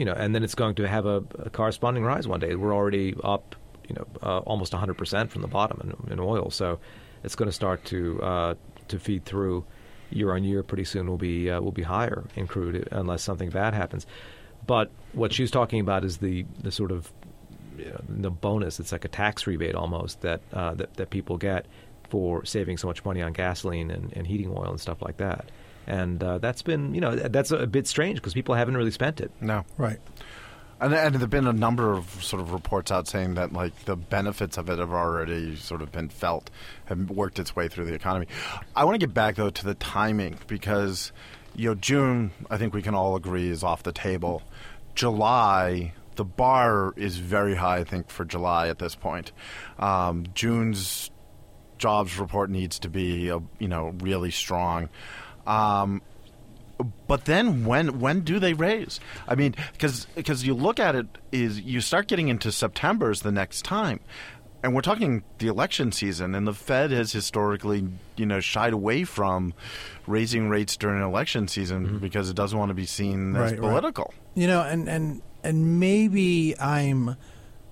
you 0.00 0.06
know, 0.06 0.14
and 0.14 0.34
then 0.34 0.42
it's 0.42 0.54
going 0.54 0.74
to 0.76 0.88
have 0.88 1.04
a, 1.04 1.22
a 1.40 1.50
corresponding 1.50 2.02
rise 2.02 2.26
one 2.26 2.40
day. 2.40 2.54
We're 2.54 2.74
already 2.74 3.14
up, 3.22 3.54
you 3.86 3.94
know, 3.94 4.06
uh, 4.22 4.38
almost 4.38 4.72
100 4.72 4.94
percent 4.94 5.30
from 5.30 5.42
the 5.42 5.46
bottom 5.46 5.94
in, 6.06 6.14
in 6.14 6.18
oil, 6.18 6.50
so 6.50 6.80
it's 7.22 7.34
going 7.34 7.50
to 7.50 7.52
start 7.52 7.84
to 7.84 8.22
uh, 8.22 8.54
to 8.88 8.98
feed 8.98 9.26
through 9.26 9.66
year 10.08 10.32
on 10.32 10.42
year. 10.42 10.62
Pretty 10.62 10.84
soon 10.84 11.06
will 11.06 11.18
be 11.18 11.50
uh, 11.50 11.60
will 11.60 11.70
be 11.70 11.82
higher 11.82 12.24
in 12.34 12.46
crude 12.46 12.88
unless 12.90 13.22
something 13.22 13.50
bad 13.50 13.74
happens. 13.74 14.06
But 14.66 14.90
what 15.12 15.34
she's 15.34 15.50
talking 15.50 15.80
about 15.80 16.02
is 16.02 16.16
the 16.16 16.46
the 16.62 16.72
sort 16.72 16.92
of 16.92 17.12
you 17.76 17.84
know, 17.90 18.00
the 18.08 18.30
bonus. 18.30 18.80
It's 18.80 18.92
like 18.92 19.04
a 19.04 19.08
tax 19.08 19.46
rebate 19.46 19.74
almost 19.74 20.22
that 20.22 20.40
uh, 20.54 20.72
that 20.76 20.94
that 20.94 21.10
people 21.10 21.36
get 21.36 21.66
for 22.08 22.42
saving 22.46 22.78
so 22.78 22.86
much 22.86 23.04
money 23.04 23.20
on 23.20 23.34
gasoline 23.34 23.90
and, 23.90 24.14
and 24.14 24.26
heating 24.26 24.50
oil 24.50 24.70
and 24.70 24.80
stuff 24.80 25.02
like 25.02 25.18
that. 25.18 25.50
And 25.86 26.22
uh, 26.22 26.38
that's 26.38 26.62
been, 26.62 26.94
you 26.94 27.00
know, 27.00 27.16
that's 27.16 27.50
a 27.50 27.66
bit 27.66 27.86
strange 27.86 28.18
because 28.18 28.34
people 28.34 28.54
haven't 28.54 28.76
really 28.76 28.90
spent 28.90 29.20
it. 29.20 29.32
No. 29.40 29.64
Right. 29.76 29.98
And, 30.80 30.94
and 30.94 31.14
there 31.14 31.20
have 31.20 31.30
been 31.30 31.46
a 31.46 31.52
number 31.52 31.92
of 31.92 32.24
sort 32.24 32.40
of 32.40 32.52
reports 32.52 32.90
out 32.90 33.06
saying 33.06 33.34
that 33.34 33.52
like 33.52 33.84
the 33.84 33.96
benefits 33.96 34.56
of 34.56 34.70
it 34.70 34.78
have 34.78 34.92
already 34.92 35.56
sort 35.56 35.82
of 35.82 35.92
been 35.92 36.08
felt, 36.08 36.50
have 36.86 37.10
worked 37.10 37.38
its 37.38 37.54
way 37.54 37.68
through 37.68 37.84
the 37.84 37.94
economy. 37.94 38.26
I 38.74 38.84
want 38.84 38.98
to 38.98 39.06
get 39.06 39.12
back 39.12 39.36
though 39.36 39.50
to 39.50 39.64
the 39.64 39.74
timing 39.74 40.38
because 40.46 41.12
you 41.54 41.68
know 41.68 41.74
June 41.74 42.30
I 42.48 42.56
think 42.56 42.72
we 42.72 42.80
can 42.80 42.94
all 42.94 43.14
agree 43.14 43.50
is 43.50 43.62
off 43.62 43.82
the 43.82 43.92
table. 43.92 44.42
July 44.94 45.92
the 46.16 46.24
bar 46.24 46.92
is 46.96 47.18
very 47.18 47.54
high 47.54 47.78
I 47.78 47.84
think 47.84 48.10
for 48.10 48.24
July 48.24 48.68
at 48.68 48.78
this 48.78 48.94
point. 48.94 49.32
Um, 49.78 50.24
June's 50.34 51.10
jobs 51.76 52.18
report 52.18 52.50
needs 52.50 52.78
to 52.80 52.88
be 52.88 53.30
uh, 53.30 53.40
you 53.58 53.68
know 53.68 53.94
really 53.98 54.30
strong. 54.30 54.88
Um, 55.50 56.02
but 57.06 57.26
then 57.26 57.64
when 57.66 58.00
when 58.00 58.20
do 58.20 58.38
they 58.38 58.54
raise? 58.54 59.00
I 59.28 59.34
mean, 59.34 59.54
because 59.72 60.06
because 60.14 60.46
you 60.46 60.54
look 60.54 60.80
at 60.80 60.94
it 60.94 61.06
is 61.32 61.60
you 61.60 61.80
start 61.80 62.06
getting 62.08 62.28
into 62.28 62.50
September's 62.50 63.20
the 63.20 63.32
next 63.32 63.64
time, 63.66 64.00
and 64.62 64.74
we're 64.74 64.80
talking 64.80 65.22
the 65.38 65.48
election 65.48 65.92
season, 65.92 66.34
and 66.34 66.46
the 66.46 66.54
Fed 66.54 66.90
has 66.90 67.12
historically 67.12 67.86
you 68.16 68.24
know 68.24 68.40
shied 68.40 68.72
away 68.72 69.04
from 69.04 69.52
raising 70.06 70.48
rates 70.48 70.76
during 70.78 71.02
election 71.02 71.48
season 71.48 71.86
Mm-hmm. 71.86 71.98
because 71.98 72.30
it 72.30 72.36
doesn't 72.36 72.58
want 72.58 72.70
to 72.70 72.74
be 72.74 72.86
seen 72.86 73.36
as 73.36 73.52
Right, 73.52 73.60
right. 73.60 73.60
political. 73.60 74.14
You 74.34 74.46
know, 74.46 74.62
and 74.62 74.88
and 74.88 75.20
and 75.44 75.78
maybe 75.80 76.58
I'm 76.58 77.16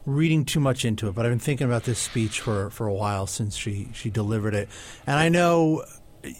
reading 0.04 0.44
too 0.44 0.60
much 0.60 0.84
into 0.84 1.08
it, 1.08 1.14
but 1.14 1.24
I've 1.24 1.32
been 1.32 1.38
thinking 1.38 1.66
about 1.66 1.84
this 1.84 1.98
speech 1.98 2.40
for 2.40 2.68
for 2.68 2.86
a 2.86 2.94
while 2.94 3.26
since 3.26 3.56
she 3.56 3.88
she 3.94 4.10
delivered 4.10 4.52
it, 4.54 4.68
and 5.06 5.16
I 5.16 5.30
know. 5.30 5.84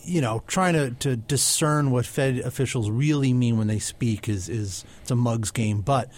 You 0.03 0.21
know, 0.21 0.43
trying 0.47 0.75
to, 0.75 0.91
to 0.91 1.17
discern 1.17 1.91
what 1.91 2.05
Fed 2.05 2.39
officials 2.39 2.91
really 2.91 3.33
mean 3.33 3.59
when 3.59 3.69
they 3.69 3.79
speak 3.79 4.29
is, 4.29 4.49
is 4.49 4.85
it's 5.03 5.11
a 5.11 5.17
mug's 5.17 5.51
game. 5.51 5.83
But 5.83 6.11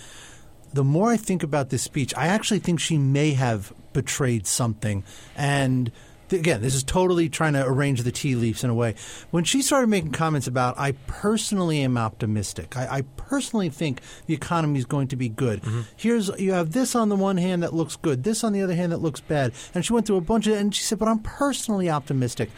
the 0.72 0.84
more 0.84 1.10
I 1.10 1.16
think 1.16 1.42
about 1.42 1.70
this 1.70 1.82
speech, 1.82 2.14
I 2.16 2.28
actually 2.28 2.60
think 2.60 2.80
she 2.80 2.96
may 2.96 3.32
have 3.32 3.72
betrayed 3.92 4.46
something. 4.46 5.04
And 5.36 5.90
th- 6.28 6.40
again, 6.40 6.62
this 6.62 6.74
is 6.74 6.84
totally 6.84 7.28
trying 7.28 7.52
to 7.52 7.66
arrange 7.66 8.02
the 8.02 8.12
tea 8.12 8.34
leaves 8.34 8.64
in 8.64 8.70
a 8.70 8.74
way. 8.74 8.94
When 9.30 9.44
she 9.44 9.62
started 9.62 9.88
making 9.88 10.12
comments 10.12 10.46
about, 10.46 10.78
I 10.78 10.92
personally 11.06 11.82
am 11.82 11.98
optimistic. 11.98 12.76
I, 12.76 12.98
I 12.98 13.02
personally 13.16 13.68
think 13.68 14.00
the 14.26 14.34
economy 14.34 14.78
is 14.78 14.86
going 14.86 15.08
to 15.08 15.16
be 15.16 15.28
good. 15.28 15.60
Mm-hmm. 15.62 15.80
Here's 15.96 16.28
you 16.40 16.52
have 16.52 16.72
this 16.72 16.94
on 16.94 17.08
the 17.08 17.16
one 17.16 17.36
hand 17.36 17.62
that 17.62 17.74
looks 17.74 17.96
good, 17.96 18.24
this 18.24 18.44
on 18.44 18.52
the 18.52 18.62
other 18.62 18.74
hand 18.74 18.92
that 18.92 19.02
looks 19.02 19.20
bad. 19.20 19.52
And 19.74 19.84
she 19.84 19.92
went 19.92 20.06
through 20.06 20.16
a 20.16 20.22
bunch 20.22 20.46
of, 20.46 20.56
and 20.56 20.74
she 20.74 20.82
said, 20.82 20.98
but 20.98 21.08
I'm 21.08 21.20
personally 21.20 21.90
optimistic. 21.90 22.50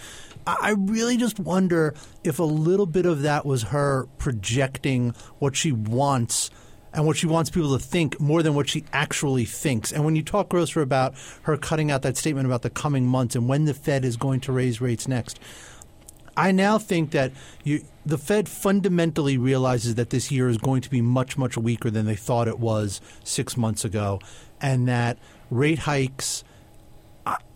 I 0.46 0.74
really 0.76 1.16
just 1.16 1.38
wonder 1.38 1.94
if 2.24 2.38
a 2.38 2.44
little 2.44 2.86
bit 2.86 3.06
of 3.06 3.22
that 3.22 3.46
was 3.46 3.64
her 3.64 4.06
projecting 4.18 5.14
what 5.38 5.56
she 5.56 5.72
wants 5.72 6.50
and 6.92 7.06
what 7.06 7.16
she 7.16 7.26
wants 7.26 7.50
people 7.50 7.76
to 7.76 7.82
think 7.82 8.20
more 8.20 8.42
than 8.42 8.54
what 8.54 8.68
she 8.68 8.84
actually 8.92 9.44
thinks. 9.44 9.92
And 9.92 10.04
when 10.04 10.16
you 10.16 10.22
talk, 10.22 10.48
Grocer, 10.48 10.82
about 10.82 11.14
her 11.42 11.56
cutting 11.56 11.90
out 11.90 12.02
that 12.02 12.16
statement 12.16 12.46
about 12.46 12.62
the 12.62 12.70
coming 12.70 13.06
months 13.06 13.34
and 13.34 13.48
when 13.48 13.64
the 13.64 13.74
Fed 13.74 14.04
is 14.04 14.16
going 14.16 14.40
to 14.40 14.52
raise 14.52 14.80
rates 14.80 15.08
next, 15.08 15.40
I 16.36 16.52
now 16.52 16.78
think 16.78 17.10
that 17.10 17.32
you, 17.62 17.84
the 18.06 18.18
Fed 18.18 18.48
fundamentally 18.48 19.36
realizes 19.36 19.96
that 19.96 20.10
this 20.10 20.30
year 20.30 20.48
is 20.48 20.58
going 20.58 20.80
to 20.82 20.90
be 20.90 21.02
much, 21.02 21.36
much 21.36 21.56
weaker 21.56 21.90
than 21.90 22.06
they 22.06 22.16
thought 22.16 22.48
it 22.48 22.58
was 22.58 23.00
six 23.22 23.56
months 23.56 23.84
ago, 23.84 24.20
and 24.60 24.88
that 24.88 25.18
rate 25.50 25.80
hikes. 25.80 26.44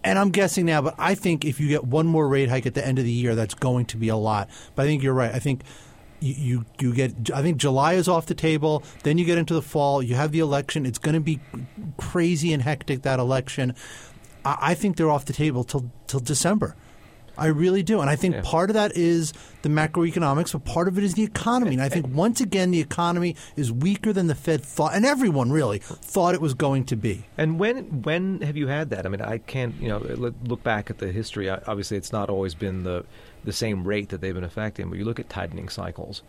And 0.06 0.20
I'm 0.20 0.30
guessing 0.30 0.66
now, 0.66 0.82
but 0.82 0.94
I 0.98 1.16
think 1.16 1.44
if 1.44 1.58
you 1.58 1.66
get 1.66 1.82
one 1.82 2.06
more 2.06 2.28
rate 2.28 2.48
hike 2.48 2.64
at 2.64 2.74
the 2.74 2.86
end 2.86 3.00
of 3.00 3.04
the 3.04 3.10
year, 3.10 3.34
that's 3.34 3.54
going 3.54 3.86
to 3.86 3.96
be 3.96 4.08
a 4.08 4.16
lot. 4.16 4.48
But 4.76 4.84
I 4.84 4.86
think 4.86 5.02
you're 5.02 5.12
right. 5.12 5.34
I 5.34 5.40
think 5.40 5.64
you, 6.20 6.34
you 6.34 6.64
you 6.78 6.94
get. 6.94 7.32
I 7.34 7.42
think 7.42 7.56
July 7.56 7.94
is 7.94 8.06
off 8.06 8.26
the 8.26 8.34
table. 8.34 8.84
Then 9.02 9.18
you 9.18 9.24
get 9.24 9.36
into 9.36 9.52
the 9.52 9.62
fall. 9.62 10.00
You 10.00 10.14
have 10.14 10.30
the 10.30 10.38
election. 10.38 10.86
It's 10.86 11.00
going 11.00 11.14
to 11.16 11.20
be 11.20 11.40
crazy 11.96 12.52
and 12.52 12.62
hectic 12.62 13.02
that 13.02 13.18
election. 13.18 13.74
I, 14.44 14.58
I 14.60 14.74
think 14.74 14.96
they're 14.96 15.10
off 15.10 15.24
the 15.24 15.32
table 15.32 15.64
till 15.64 15.90
till 16.06 16.20
December. 16.20 16.76
I 17.38 17.46
really 17.46 17.82
do. 17.82 18.00
And 18.00 18.08
I 18.10 18.16
think 18.16 18.34
Yeah. 18.34 18.40
part 18.44 18.70
of 18.70 18.74
that 18.74 18.96
is 18.96 19.32
the 19.62 19.68
macroeconomics, 19.68 20.52
but 20.52 20.64
part 20.64 20.88
of 20.88 20.96
it 20.98 21.04
is 21.04 21.14
the 21.14 21.22
economy. 21.22 21.72
And 21.74 21.82
I 21.82 21.88
think 21.88 22.06
once 22.14 22.40
again, 22.40 22.70
the 22.70 22.80
economy 22.80 23.36
is 23.56 23.70
weaker 23.72 24.12
than 24.12 24.26
the 24.26 24.34
Fed 24.34 24.62
thought, 24.62 24.94
and 24.94 25.04
everyone 25.04 25.50
really 25.52 25.78
thought 25.80 26.34
it 26.34 26.40
was 26.40 26.54
going 26.54 26.84
to 26.86 26.96
be. 26.96 27.26
And 27.36 27.58
when 27.58 28.02
when 28.02 28.40
have 28.42 28.56
you 28.56 28.68
had 28.68 28.90
that? 28.90 29.06
I 29.06 29.08
mean, 29.08 29.20
I 29.20 29.38
can't 29.38 29.74
you 29.80 29.88
know 29.88 29.98
look- 29.98 30.62
back 30.62 30.90
at 30.90 30.98
the 30.98 31.12
history. 31.12 31.48
Obviously, 31.50 31.96
it's 31.96 32.12
not 32.12 32.28
always 32.30 32.54
been 32.54 32.84
the 32.84 33.04
the 33.44 33.52
same 33.52 33.84
rate 33.84 34.08
that 34.08 34.20
they've 34.20 34.34
been 34.34 34.42
affecting. 34.44 34.88
But 34.88 34.98
you 34.98 35.04
look 35.04 35.20
at 35.20 35.28
tightening 35.28 35.68
cycles. 35.68 36.22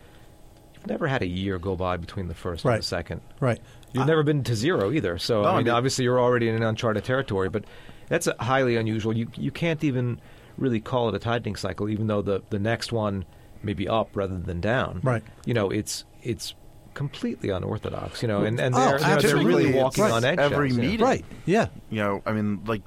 You've 0.74 0.86
never 0.86 1.08
had 1.08 1.22
a 1.22 1.26
year 1.26 1.58
go 1.58 1.74
by 1.74 1.96
between 1.96 2.28
the 2.28 2.34
first 2.34 2.64
and 2.64 2.78
the 2.78 2.82
second. 2.82 3.20
Right. 3.40 3.58
You've 3.92 4.06
never 4.06 4.22
been 4.22 4.44
to 4.44 4.54
zero 4.54 4.92
either. 4.92 5.18
So 5.18 5.42
No, 5.42 5.48
I 5.48 5.52
I 5.52 5.56
mean, 5.56 5.64
mean- 5.64 5.74
obviously, 5.74 6.04
you're 6.04 6.20
already 6.20 6.48
in 6.48 6.54
an 6.54 6.62
uncharted 6.62 7.04
territory. 7.04 7.48
But 7.48 7.64
that's 8.08 8.26
a 8.28 8.36
highly 8.38 8.76
unusual. 8.76 9.16
You 9.16 9.26
you 9.36 9.50
can't 9.50 9.82
even 9.82 10.20
really 10.58 10.80
call 10.80 11.08
it 11.08 11.14
a 11.14 11.18
tightening 11.18 11.56
cycle, 11.56 11.88
even 11.88 12.06
though 12.06 12.22
the 12.22 12.42
the 12.50 12.58
next 12.58 12.92
one 12.92 13.24
may 13.62 13.72
be 13.72 13.88
up 13.88 14.10
rather 14.14 14.38
than 14.38 14.60
down. 14.60 15.00
Right. 15.02 15.22
You 15.44 15.54
know, 15.54 15.70
it's 15.70 16.04
it's 16.22 16.54
completely 16.94 17.50
unorthodox. 17.50 18.22
You 18.22 18.28
know, 18.28 18.42
and 18.44 18.60
and 18.60 18.74
Oh, 18.74 18.78
they're, 18.78 18.98
you 19.00 19.06
know, 19.06 19.20
they're 19.20 19.36
really 19.46 19.72
walking 19.74 20.04
right. 20.04 20.12
on 20.12 20.24
eggshells. 20.24 20.52
Every 20.52 20.70
you 20.70 20.76
know. 20.76 20.82
meeting. 20.82 21.06
Right. 21.06 21.24
Yeah. 21.46 21.68
You 21.90 21.98
know, 21.98 22.22
I 22.26 22.32
mean, 22.32 22.62
like 22.66 22.82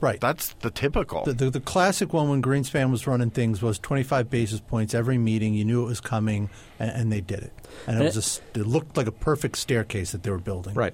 Right. 0.00 0.20
that's 0.20 0.54
the 0.54 0.70
typical. 0.70 1.22
The, 1.24 1.32
the, 1.32 1.50
the 1.50 1.60
classic 1.60 2.12
one 2.12 2.28
when 2.28 2.42
Greenspan 2.42 2.90
was 2.90 3.06
running 3.06 3.30
things 3.30 3.62
was 3.62 3.78
25 3.78 4.28
basis 4.28 4.58
points 4.60 4.94
every 4.94 5.16
meeting. 5.16 5.54
You 5.54 5.64
knew 5.64 5.84
it 5.84 5.86
was 5.86 6.00
coming, 6.00 6.50
and, 6.80 6.90
and 6.90 7.12
they 7.12 7.20
did 7.20 7.38
it. 7.38 7.52
And 7.86 8.00
it 8.00 8.04
was 8.06 8.14
just, 8.14 8.42
it 8.54 8.66
looked 8.66 8.96
like 8.96 9.06
a 9.06 9.12
perfect 9.12 9.58
staircase 9.58 10.10
that 10.10 10.24
they 10.24 10.30
were 10.30 10.38
building. 10.38 10.74
Right. 10.74 10.92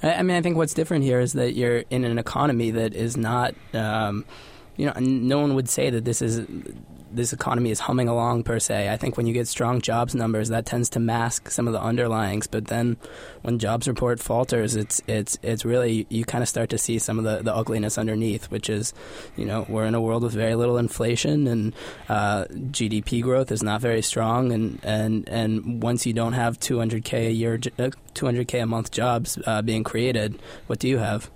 I, 0.00 0.12
I 0.14 0.22
mean, 0.22 0.36
I 0.36 0.42
think 0.42 0.56
what's 0.56 0.74
different 0.74 1.02
here 1.02 1.18
is 1.18 1.32
that 1.32 1.54
you're 1.54 1.78
in 1.90 2.04
an 2.04 2.20
economy 2.20 2.70
that 2.70 2.94
is 2.94 3.16
not, 3.16 3.56
um, 3.74 4.24
you 4.76 4.86
know, 4.86 4.92
no 4.98 5.38
one 5.40 5.54
would 5.54 5.68
say 5.68 5.90
that 5.90 6.04
this 6.04 6.22
is 6.22 6.46
this 7.16 7.32
economy 7.32 7.70
is 7.70 7.80
humming 7.80 8.08
along 8.08 8.42
per 8.42 8.58
se. 8.58 8.90
I 8.90 8.96
think 8.96 9.16
when 9.16 9.26
you 9.26 9.32
get 9.32 9.48
strong 9.48 9.80
jobs 9.80 10.14
numbers, 10.14 10.48
that 10.50 10.66
tends 10.66 10.88
to 10.90 11.00
mask 11.00 11.50
some 11.50 11.66
of 11.66 11.72
the 11.72 11.80
underlyings. 11.80 12.46
But 12.50 12.66
then, 12.66 12.96
when 13.42 13.58
jobs 13.58 13.88
report 13.88 14.20
falters, 14.20 14.76
it's 14.76 15.00
it's 15.06 15.38
it's 15.42 15.64
really 15.64 16.06
you 16.10 16.24
kind 16.24 16.42
of 16.42 16.48
start 16.48 16.70
to 16.70 16.78
see 16.78 16.98
some 16.98 17.18
of 17.18 17.24
the, 17.24 17.42
the 17.42 17.54
ugliness 17.54 17.98
underneath, 17.98 18.50
which 18.50 18.68
is, 18.68 18.92
you 19.36 19.44
know, 19.44 19.66
we're 19.68 19.86
in 19.86 19.94
a 19.94 20.00
world 20.00 20.22
with 20.22 20.32
very 20.32 20.54
little 20.54 20.78
inflation 20.78 21.46
and 21.46 21.74
uh, 22.08 22.44
GDP 22.44 23.22
growth 23.22 23.50
is 23.50 23.62
not 23.62 23.80
very 23.80 24.02
strong, 24.02 24.52
and 24.52 24.80
and 24.82 25.28
and 25.28 25.82
once 25.82 26.06
you 26.06 26.12
don't 26.12 26.34
have 26.34 26.58
200k 26.60 27.28
a 27.28 27.32
year, 27.32 27.54
uh, 27.78 27.90
200k 28.14 28.62
a 28.62 28.66
month 28.66 28.90
jobs 28.90 29.38
uh, 29.46 29.62
being 29.62 29.84
created, 29.84 30.38
what 30.66 30.78
do 30.78 30.88
you 30.88 30.98
have? 30.98 31.30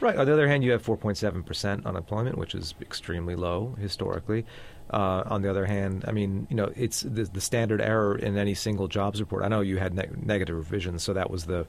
Right. 0.00 0.16
On 0.16 0.26
the 0.26 0.32
other 0.32 0.46
hand, 0.48 0.62
you 0.62 0.72
have 0.72 0.84
4.7% 0.84 1.86
unemployment, 1.86 2.36
which 2.36 2.54
is 2.54 2.74
extremely 2.80 3.34
low 3.34 3.76
historically. 3.80 4.44
Uh, 4.90 5.24
on 5.26 5.42
the 5.42 5.50
other 5.50 5.66
hand, 5.66 6.04
I 6.06 6.12
mean, 6.12 6.46
you 6.50 6.56
know, 6.56 6.70
it's 6.76 7.00
the, 7.00 7.24
the 7.24 7.40
standard 7.40 7.80
error 7.80 8.16
in 8.16 8.36
any 8.36 8.54
single 8.54 8.88
jobs 8.88 9.20
report. 9.20 9.42
I 9.42 9.48
know 9.48 9.60
you 9.60 9.78
had 9.78 9.94
neg- 9.94 10.24
negative 10.24 10.56
revisions, 10.56 11.02
so 11.02 11.12
that 11.14 11.30
was 11.30 11.46
the 11.46 11.66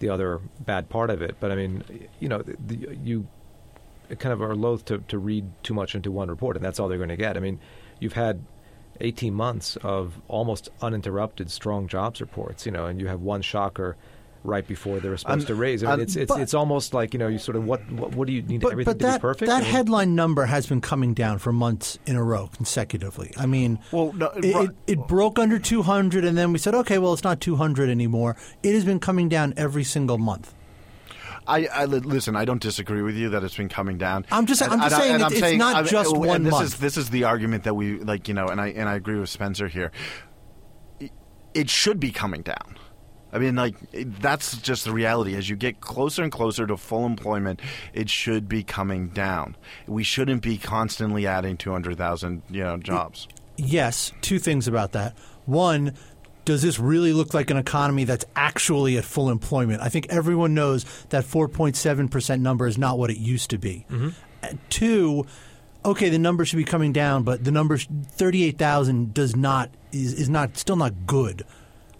the 0.00 0.08
other 0.08 0.40
bad 0.60 0.88
part 0.88 1.10
of 1.10 1.22
it. 1.22 1.36
But 1.40 1.50
I 1.50 1.56
mean, 1.56 2.08
you 2.20 2.28
know, 2.28 2.42
the, 2.42 2.96
you 3.02 3.26
kind 4.16 4.32
of 4.32 4.40
are 4.40 4.54
loath 4.54 4.84
to, 4.86 4.98
to 5.08 5.18
read 5.18 5.44
too 5.62 5.74
much 5.74 5.94
into 5.94 6.10
one 6.10 6.28
report, 6.28 6.56
and 6.56 6.64
that's 6.64 6.80
all 6.80 6.88
they're 6.88 6.98
going 6.98 7.08
to 7.10 7.16
get. 7.16 7.36
I 7.36 7.40
mean, 7.40 7.58
you've 8.00 8.14
had 8.14 8.44
18 9.00 9.34
months 9.34 9.76
of 9.76 10.20
almost 10.28 10.68
uninterrupted 10.80 11.50
strong 11.50 11.86
jobs 11.88 12.20
reports, 12.20 12.64
you 12.66 12.72
know, 12.72 12.86
and 12.86 13.00
you 13.00 13.06
have 13.08 13.20
one 13.20 13.42
shocker 13.42 13.96
right 14.48 14.66
before 14.66 14.98
they 14.98 15.08
were 15.08 15.16
supposed 15.16 15.40
And- 15.40 15.46
to 15.48 15.54
raise. 15.54 15.84
I 15.84 15.86
mean, 15.86 15.92
and- 15.94 16.02
it's 16.02 16.16
it's 16.16 16.28
but- 16.32 16.40
it's 16.40 16.54
almost 16.54 16.94
like 16.94 17.12
you 17.12 17.18
know, 17.18 17.28
you 17.28 17.38
sort 17.38 17.56
of 17.56 17.64
what 17.64 17.80
what, 17.92 18.14
what 18.14 18.26
do 18.26 18.32
you 18.32 18.42
need 18.42 18.60
But, 18.62 18.72
everything 18.72 18.94
but 18.94 18.98
to 18.98 19.06
that, 19.06 19.18
be 19.18 19.22
perfect? 19.22 19.48
that 19.48 19.58
I 19.58 19.60
mean, 19.60 19.70
headline 19.70 20.14
number 20.16 20.46
has 20.46 20.66
been 20.66 20.80
coming 20.80 21.14
down 21.14 21.38
for 21.38 21.52
months 21.52 21.98
in 22.06 22.16
a 22.16 22.22
row 22.24 22.48
consecutively. 22.56 23.32
I 23.36 23.46
mean, 23.46 23.78
Well, 23.92 24.12
no, 24.14 24.26
it, 24.30 24.54
right. 24.54 24.68
it, 24.86 24.92
it 24.98 25.06
broke 25.06 25.38
under 25.38 25.58
200, 25.58 26.24
and 26.24 26.36
then 26.36 26.52
we 26.52 26.58
said, 26.58 26.74
okay, 26.74 26.98
well, 26.98 27.12
it's 27.12 27.22
not 27.24 27.40
200 27.40 27.88
anymore. 27.88 28.36
It 28.62 28.74
has 28.74 28.84
been 28.84 28.98
coming 28.98 29.28
down 29.28 29.54
every 29.56 29.84
single 29.84 30.18
month. 30.18 30.54
I, 31.46 31.66
I 31.66 31.84
listen. 31.86 32.36
I 32.36 32.44
don't 32.44 32.60
disagree 32.60 33.00
with 33.00 33.14
you 33.16 33.30
that 33.30 33.42
it's 33.42 33.56
been 33.56 33.70
coming 33.70 33.96
down. 33.96 34.26
I'm 34.30 34.44
just- 34.44 34.60
I'm 34.60 34.78
just 34.80 34.92
and 34.94 35.02
saying 35.02 35.14
and 35.14 35.22
it's- 35.32 35.42
I'm 35.42 35.48
it's 35.54 35.58
not 35.58 35.76
I 35.76 35.78
mean, 35.78 35.86
uh, 35.86 35.90
just 35.90 36.12
and 36.14 36.24
one 36.26 36.42
this 36.42 36.50
month. 36.50 36.64
Is, 36.66 36.74
this 36.76 36.96
is 36.98 37.08
the 37.08 37.24
argument 37.24 37.64
that 37.64 37.72
we 37.74 38.00
like, 38.00 38.28
you 38.28 38.34
know, 38.34 38.48
and 38.48 38.60
I 38.60 38.66
and 38.68 38.86
I 38.86 38.96
agree 38.96 39.18
with 39.18 39.30
Spencer 39.30 39.66
here. 39.66 39.90
It- 41.00 41.10
It 41.54 41.70
should 41.70 41.98
be 42.00 42.10
coming 42.10 42.42
down. 42.42 42.76
I 43.32 43.38
mean, 43.38 43.56
like 43.56 43.74
that's 44.20 44.56
just 44.58 44.84
the 44.84 44.92
reality. 44.92 45.34
As 45.36 45.48
you 45.48 45.56
get 45.56 45.80
closer 45.80 46.22
and 46.22 46.32
closer 46.32 46.66
to 46.66 46.76
full 46.76 47.04
employment, 47.04 47.60
it 47.92 48.08
should 48.08 48.48
be 48.48 48.62
coming 48.62 49.08
down. 49.08 49.56
We 49.86 50.02
shouldn't 50.02 50.42
be 50.42 50.56
constantly 50.58 51.26
adding 51.26 51.56
two 51.56 51.72
hundred 51.72 51.98
thousand, 51.98 52.42
you 52.50 52.64
know, 52.64 52.76
jobs. 52.78 53.28
Yes, 53.56 54.12
two 54.20 54.38
things 54.38 54.68
about 54.68 54.92
that. 54.92 55.16
One, 55.44 55.94
does 56.44 56.62
this 56.62 56.78
really 56.78 57.12
look 57.12 57.34
like 57.34 57.50
an 57.50 57.56
economy 57.56 58.04
that's 58.04 58.24
actually 58.36 58.96
at 58.96 59.04
full 59.04 59.28
employment? 59.28 59.82
I 59.82 59.88
think 59.90 60.06
everyone 60.08 60.54
knows 60.54 60.84
that 61.10 61.24
4.7% 61.24 62.40
number 62.40 62.66
is 62.66 62.78
not 62.78 62.98
what 62.98 63.10
it 63.10 63.18
used 63.18 63.50
to 63.50 63.58
be. 63.58 63.84
Uh, 64.42 64.52
Two, 64.70 65.26
okay, 65.84 66.08
the 66.08 66.18
number 66.18 66.44
should 66.44 66.56
be 66.56 66.64
coming 66.64 66.92
down, 66.92 67.24
but 67.24 67.44
the 67.44 67.50
number 67.50 67.76
thirty-eight 67.76 68.56
thousand 68.56 69.12
does 69.12 69.34
not 69.34 69.70
is, 69.92 70.14
is 70.14 70.28
not 70.28 70.56
still 70.56 70.76
not 70.76 71.06
good. 71.06 71.42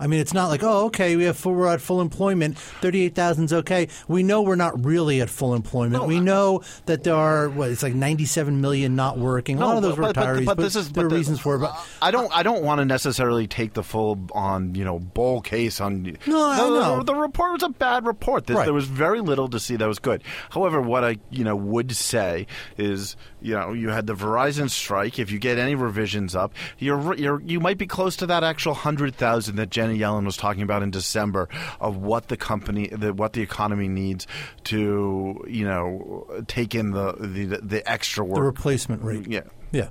I 0.01 0.07
mean, 0.07 0.21
it's 0.21 0.33
not 0.35 0.49
like, 0.49 0.63
oh, 0.63 0.87
okay, 0.87 1.17
we 1.17 1.25
have 1.25 1.37
full, 1.37 1.55
we're 1.55 1.67
at 1.69 1.81
full 1.81 2.01
employment. 2.01 2.59
Thirty-eight 2.59 3.15
thousand 3.15 3.47
is 3.47 3.53
okay. 3.53 3.89
We 4.07 4.23
know 4.23 4.43
we're 4.43 4.55
not 4.57 4.85
really 4.85 5.21
at 5.21 5.31
full 5.31 5.55
employment. 5.55 6.05
we 6.07 6.21
know 6.21 6.63
that 6.87 7.05
there 7.05 7.15
are 7.15 7.49
what 7.49 7.71
it's 7.71 7.83
like 7.83 7.95
ninety-seven 7.95 8.61
million 8.61 8.95
not 8.97 9.19
working. 9.19 9.59
A 9.59 9.67
lot 9.67 9.77
of 9.77 9.83
those 9.83 9.97
but, 9.97 10.15
but- 10.15 10.25
retirees, 10.27 10.45
but, 10.45 10.57
this 10.59 10.77
is 10.77 10.93
there 10.93 11.07
are 11.07 11.09
the- 11.09 11.17
reasons 11.17 11.41
for 11.41 11.57
it. 11.57 11.59
But 11.59 11.77
I 12.01 12.11
don't. 12.11 12.35
I 12.37 12.43
don't 12.43 12.63
want 12.63 12.79
to 12.81 12.85
necessarily 12.85 13.47
take 13.47 13.73
the 13.75 13.83
full 13.83 14.19
on 14.33 14.75
you 14.75 14.85
know 14.85 14.99
bull 14.99 15.41
case 15.41 15.81
on. 15.81 16.17
No, 16.27 16.45
I 16.45 16.57
the. 16.99 17.05
The, 17.05 17.15
report 17.15 17.53
was 17.53 17.63
a 17.63 17.69
bad 17.69 18.07
report. 18.07 18.47
There, 18.47 18.57
Right. 18.57 18.65
there 18.65 18.75
was 18.75 18.87
very 18.87 19.21
little 19.21 19.49
to 19.49 19.59
see 19.59 19.77
that 19.77 19.89
was 19.89 19.99
good. 19.99 20.23
However, 20.51 20.81
what 20.81 21.05
I 21.05 21.17
you 21.31 21.45
know 21.45 21.57
would 21.57 21.93
say 21.97 22.47
is 22.77 23.17
you 23.41 23.55
know 23.55 23.73
you 23.73 23.89
had 23.89 24.07
the 24.07 24.15
Verizon 24.15 24.71
strike. 24.71 25.19
If 25.19 25.31
you 25.31 25.39
get 25.39 25.59
any 25.59 25.75
revisions 25.75 26.37
up, 26.37 26.53
you're 26.79 27.15
you're 27.15 27.41
you 27.41 27.61
might 27.61 27.79
be 27.79 27.87
close 27.87 28.17
to 28.17 28.27
that 28.27 28.45
actual 28.45 28.75
hundred 28.75 29.15
thousand 29.17 29.57
that 29.57 29.71
Jenny 29.89 30.01
Yellen 30.01 30.25
was 30.25 30.37
talking 30.37 30.63
about 30.63 30.83
in 30.83 30.91
December 30.91 31.49
of 31.81 31.97
what 31.97 32.29
the 32.29 32.37
company, 32.37 32.89
the, 32.89 33.13
what 33.13 33.33
the 33.33 33.43
economy 33.43 33.89
needs 33.89 34.27
to 34.65 35.45
you 35.49 35.65
know 35.65 36.27
take 36.47 36.75
in 36.75 36.91
the 36.91 37.13
the, 37.19 37.61
the 37.63 37.91
extra 37.91 38.25
work. 38.25 38.37
the 38.37 38.43
replacement 38.43 39.03
rate, 39.03 39.27
yeah. 39.27 39.41
yeah. 39.73 39.89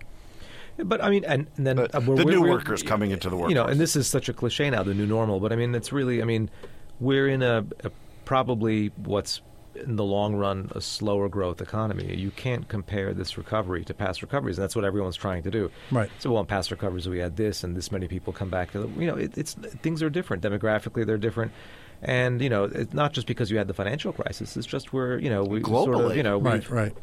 But 0.77 1.03
I 1.03 1.09
mean, 1.09 1.25
and, 1.25 1.47
and 1.57 1.65
then 1.65 1.79
uh, 1.79 1.87
the 1.87 1.99
we're- 2.01 2.25
new 2.25 2.41
we're- 2.41 2.51
workers 2.53 2.83
coming 2.83 3.11
into 3.11 3.29
the 3.29 3.37
You 3.47 3.55
know, 3.55 3.65
and 3.65 3.79
this 3.79 3.95
is 3.95 4.07
such 4.07 4.29
a 4.29 4.33
cliche 4.33 4.69
now, 4.69 4.83
the 4.83 4.93
new 4.93 5.07
normal. 5.07 5.39
But 5.39 5.51
I 5.51 5.55
mean, 5.55 5.73
it's 5.73 5.91
really, 5.91 6.21
I 6.21 6.25
mean, 6.25 6.51
we're 6.99 7.27
in 7.27 7.41
a, 7.41 7.65
a 7.83 7.91
probably 8.25 8.91
what's 8.97 9.41
in 9.83 9.95
the 9.95 10.03
long 10.03 10.35
run 10.35 10.71
a 10.75 10.81
slower 10.81 11.29
growth 11.29 11.61
economy. 11.61 12.15
You 12.15 12.31
can't 12.31 12.67
compare 12.67 13.13
this 13.13 13.37
recovery 13.37 13.83
to 13.85 13.93
past 13.93 14.21
recoveries, 14.21 14.57
and 14.57 14.63
that's 14.63 14.75
what 14.75 14.85
everyone's 14.85 15.15
trying 15.15 15.43
to 15.43 15.51
do. 15.51 15.71
Right. 15.91 16.09
So, 16.19 16.31
well, 16.31 16.41
in 16.41 16.47
past 16.47 16.71
recoveries, 16.71 17.07
we 17.07 17.19
had 17.19 17.37
this, 17.37 17.63
and 17.63 17.75
this 17.75 17.91
many 17.91 18.07
people 18.07 18.33
come 18.33 18.49
back 18.49 18.71
to 18.71 18.79
the, 18.79 18.87
you 18.99 19.07
know, 19.07 19.15
it, 19.15 19.37
it's 19.37 19.53
things 19.53 20.01
are 20.03 20.09
different 20.09 20.43
demographically. 20.43 21.05
They're 21.05 21.17
different. 21.17 21.51
And 21.99 22.41
you 22.43 22.49
know, 22.49 22.65
it's 22.65 22.93
not 22.93 23.13
just 23.13 23.25
because 23.25 23.49
you 23.49 23.57
had 23.57 23.67
the 23.67 23.73
financial 23.73 24.13
crisis. 24.13 24.55
It's 24.55 24.67
just 24.67 24.93
where 24.93 25.17
you 25.17 25.31
know 25.31 25.43
we 25.43 25.63
sort 25.63 25.95
of, 25.95 26.01
Globally. 26.01 26.15
you 26.17 26.21
know, 26.21 26.37
Right, 26.39 26.69
right. 26.69 26.93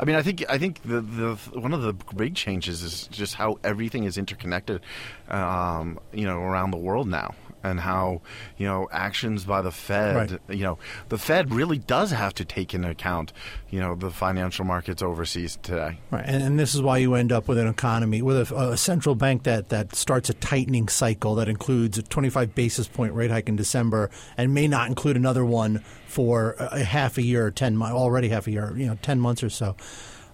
I 0.00 0.04
mean, 0.04 0.16
I 0.16 0.22
think 0.22 0.44
I 0.48 0.58
think 0.58 0.82
the, 0.82 1.00
the 1.00 1.36
one 1.54 1.72
of 1.72 1.82
the 1.82 1.92
big 2.16 2.34
changes 2.34 2.82
is 2.82 3.06
just 3.12 3.34
how 3.36 3.60
everything 3.62 4.04
is 4.04 4.18
interconnected, 4.18 4.80
um, 5.28 6.00
you 6.12 6.24
know, 6.24 6.38
around 6.38 6.72
the 6.72 6.78
world 6.78 7.06
now, 7.06 7.36
and 7.62 7.80
how 7.80 8.20
you 8.56 8.66
know 8.66 8.88
actions 8.92 9.44
by 9.44 9.62
the 9.62 9.70
Fed. 9.70 10.16
Right. 10.16 10.40
You 10.56 10.64
know, 10.64 10.78
the 11.08 11.18
Fed 11.18 11.52
really 11.52 11.78
does 11.78 12.10
have 12.10 12.34
to 12.34 12.44
take 12.44 12.74
into 12.74 12.90
account, 12.90 13.32
you 13.70 13.80
know, 13.80 13.94
the 13.94 14.10
financial 14.10 14.64
markets 14.64 15.02
overseas 15.02 15.58
today. 15.62 15.98
Right, 16.10 16.24
and, 16.26 16.42
and 16.42 16.58
this 16.58 16.74
is 16.74 16.82
why 16.82 16.98
you 16.98 17.14
end 17.14 17.32
up 17.32 17.48
with 17.48 17.58
an 17.58 17.66
economy 17.66 18.22
with 18.22 18.50
a, 18.50 18.70
a 18.70 18.76
central 18.76 19.14
bank 19.14 19.44
that, 19.44 19.68
that 19.70 19.94
starts 19.94 20.30
a 20.30 20.34
tightening 20.34 20.88
cycle 20.88 21.34
that 21.36 21.48
includes 21.48 21.98
a 21.98 22.02
25 22.02 22.54
basis 22.54 22.88
point 22.88 23.14
rate 23.14 23.30
hike 23.30 23.48
in 23.48 23.56
December 23.56 24.10
and 24.36 24.54
may 24.54 24.68
not 24.68 24.88
include 24.88 25.16
another 25.16 25.44
one 25.44 25.78
for 26.06 26.56
a, 26.58 26.80
a 26.80 26.84
half 26.84 27.18
a 27.18 27.22
year 27.22 27.46
or 27.46 27.50
10 27.50 27.80
already 27.82 28.28
half 28.28 28.46
a 28.46 28.50
year, 28.50 28.72
you 28.76 28.86
know, 28.86 28.98
10 29.02 29.20
months 29.20 29.42
or 29.42 29.50
so. 29.50 29.76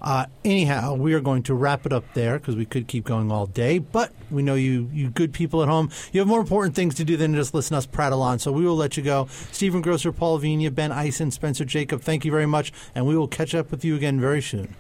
Uh, 0.07 0.25
anyhow, 0.45 0.95
we 0.95 1.15
are 1.15 1.21
going 1.21 1.43
to 1.43 1.53
wrap 1.53 1.85
it 1.85 1.93
up 1.93 2.05
there 2.15 2.39
because 2.39 2.55
we 2.55 2.65
could 2.65 2.87
keep 2.87 3.05
going 3.05 3.33
all 3.33 3.45
day. 3.45 3.81
But 3.81 4.13
we 4.31 4.41
know 4.41 4.55
you, 4.55 4.89
you 4.93 5.11
good 5.11 5.33
people 5.33 5.65
at 5.65 5.69
home, 5.69 5.91
you 6.13 6.21
have 6.21 6.29
more 6.29 6.39
important 6.39 6.77
things 6.77 6.95
to 6.95 7.05
do 7.05 7.17
than 7.17 7.35
just 7.35 7.53
listen 7.55 7.75
to 7.75 7.79
us 7.79 7.87
prattle 7.87 8.23
on. 8.23 8.39
So 8.39 8.53
we 8.53 8.65
will 8.65 8.77
let 8.77 8.97
you 8.97 9.03
go. 9.03 9.27
Stephen 9.51 9.83
Grocer, 9.83 10.13
Paul 10.13 10.39
Vigna, 10.39 10.73
Ben 10.73 10.93
Eisen, 10.93 11.33
Spencer 11.33 11.65
Jakab, 11.65 12.03
thank 12.03 12.25
you 12.25 12.31
very 12.31 12.47
much. 12.47 12.73
And 12.95 13.05
we 13.05 13.17
will 13.17 13.27
catch 13.27 13.53
up 13.53 13.73
with 13.73 13.85
you 13.85 13.97
again 13.97 14.21
very 14.21 14.41
soon. 14.41 14.77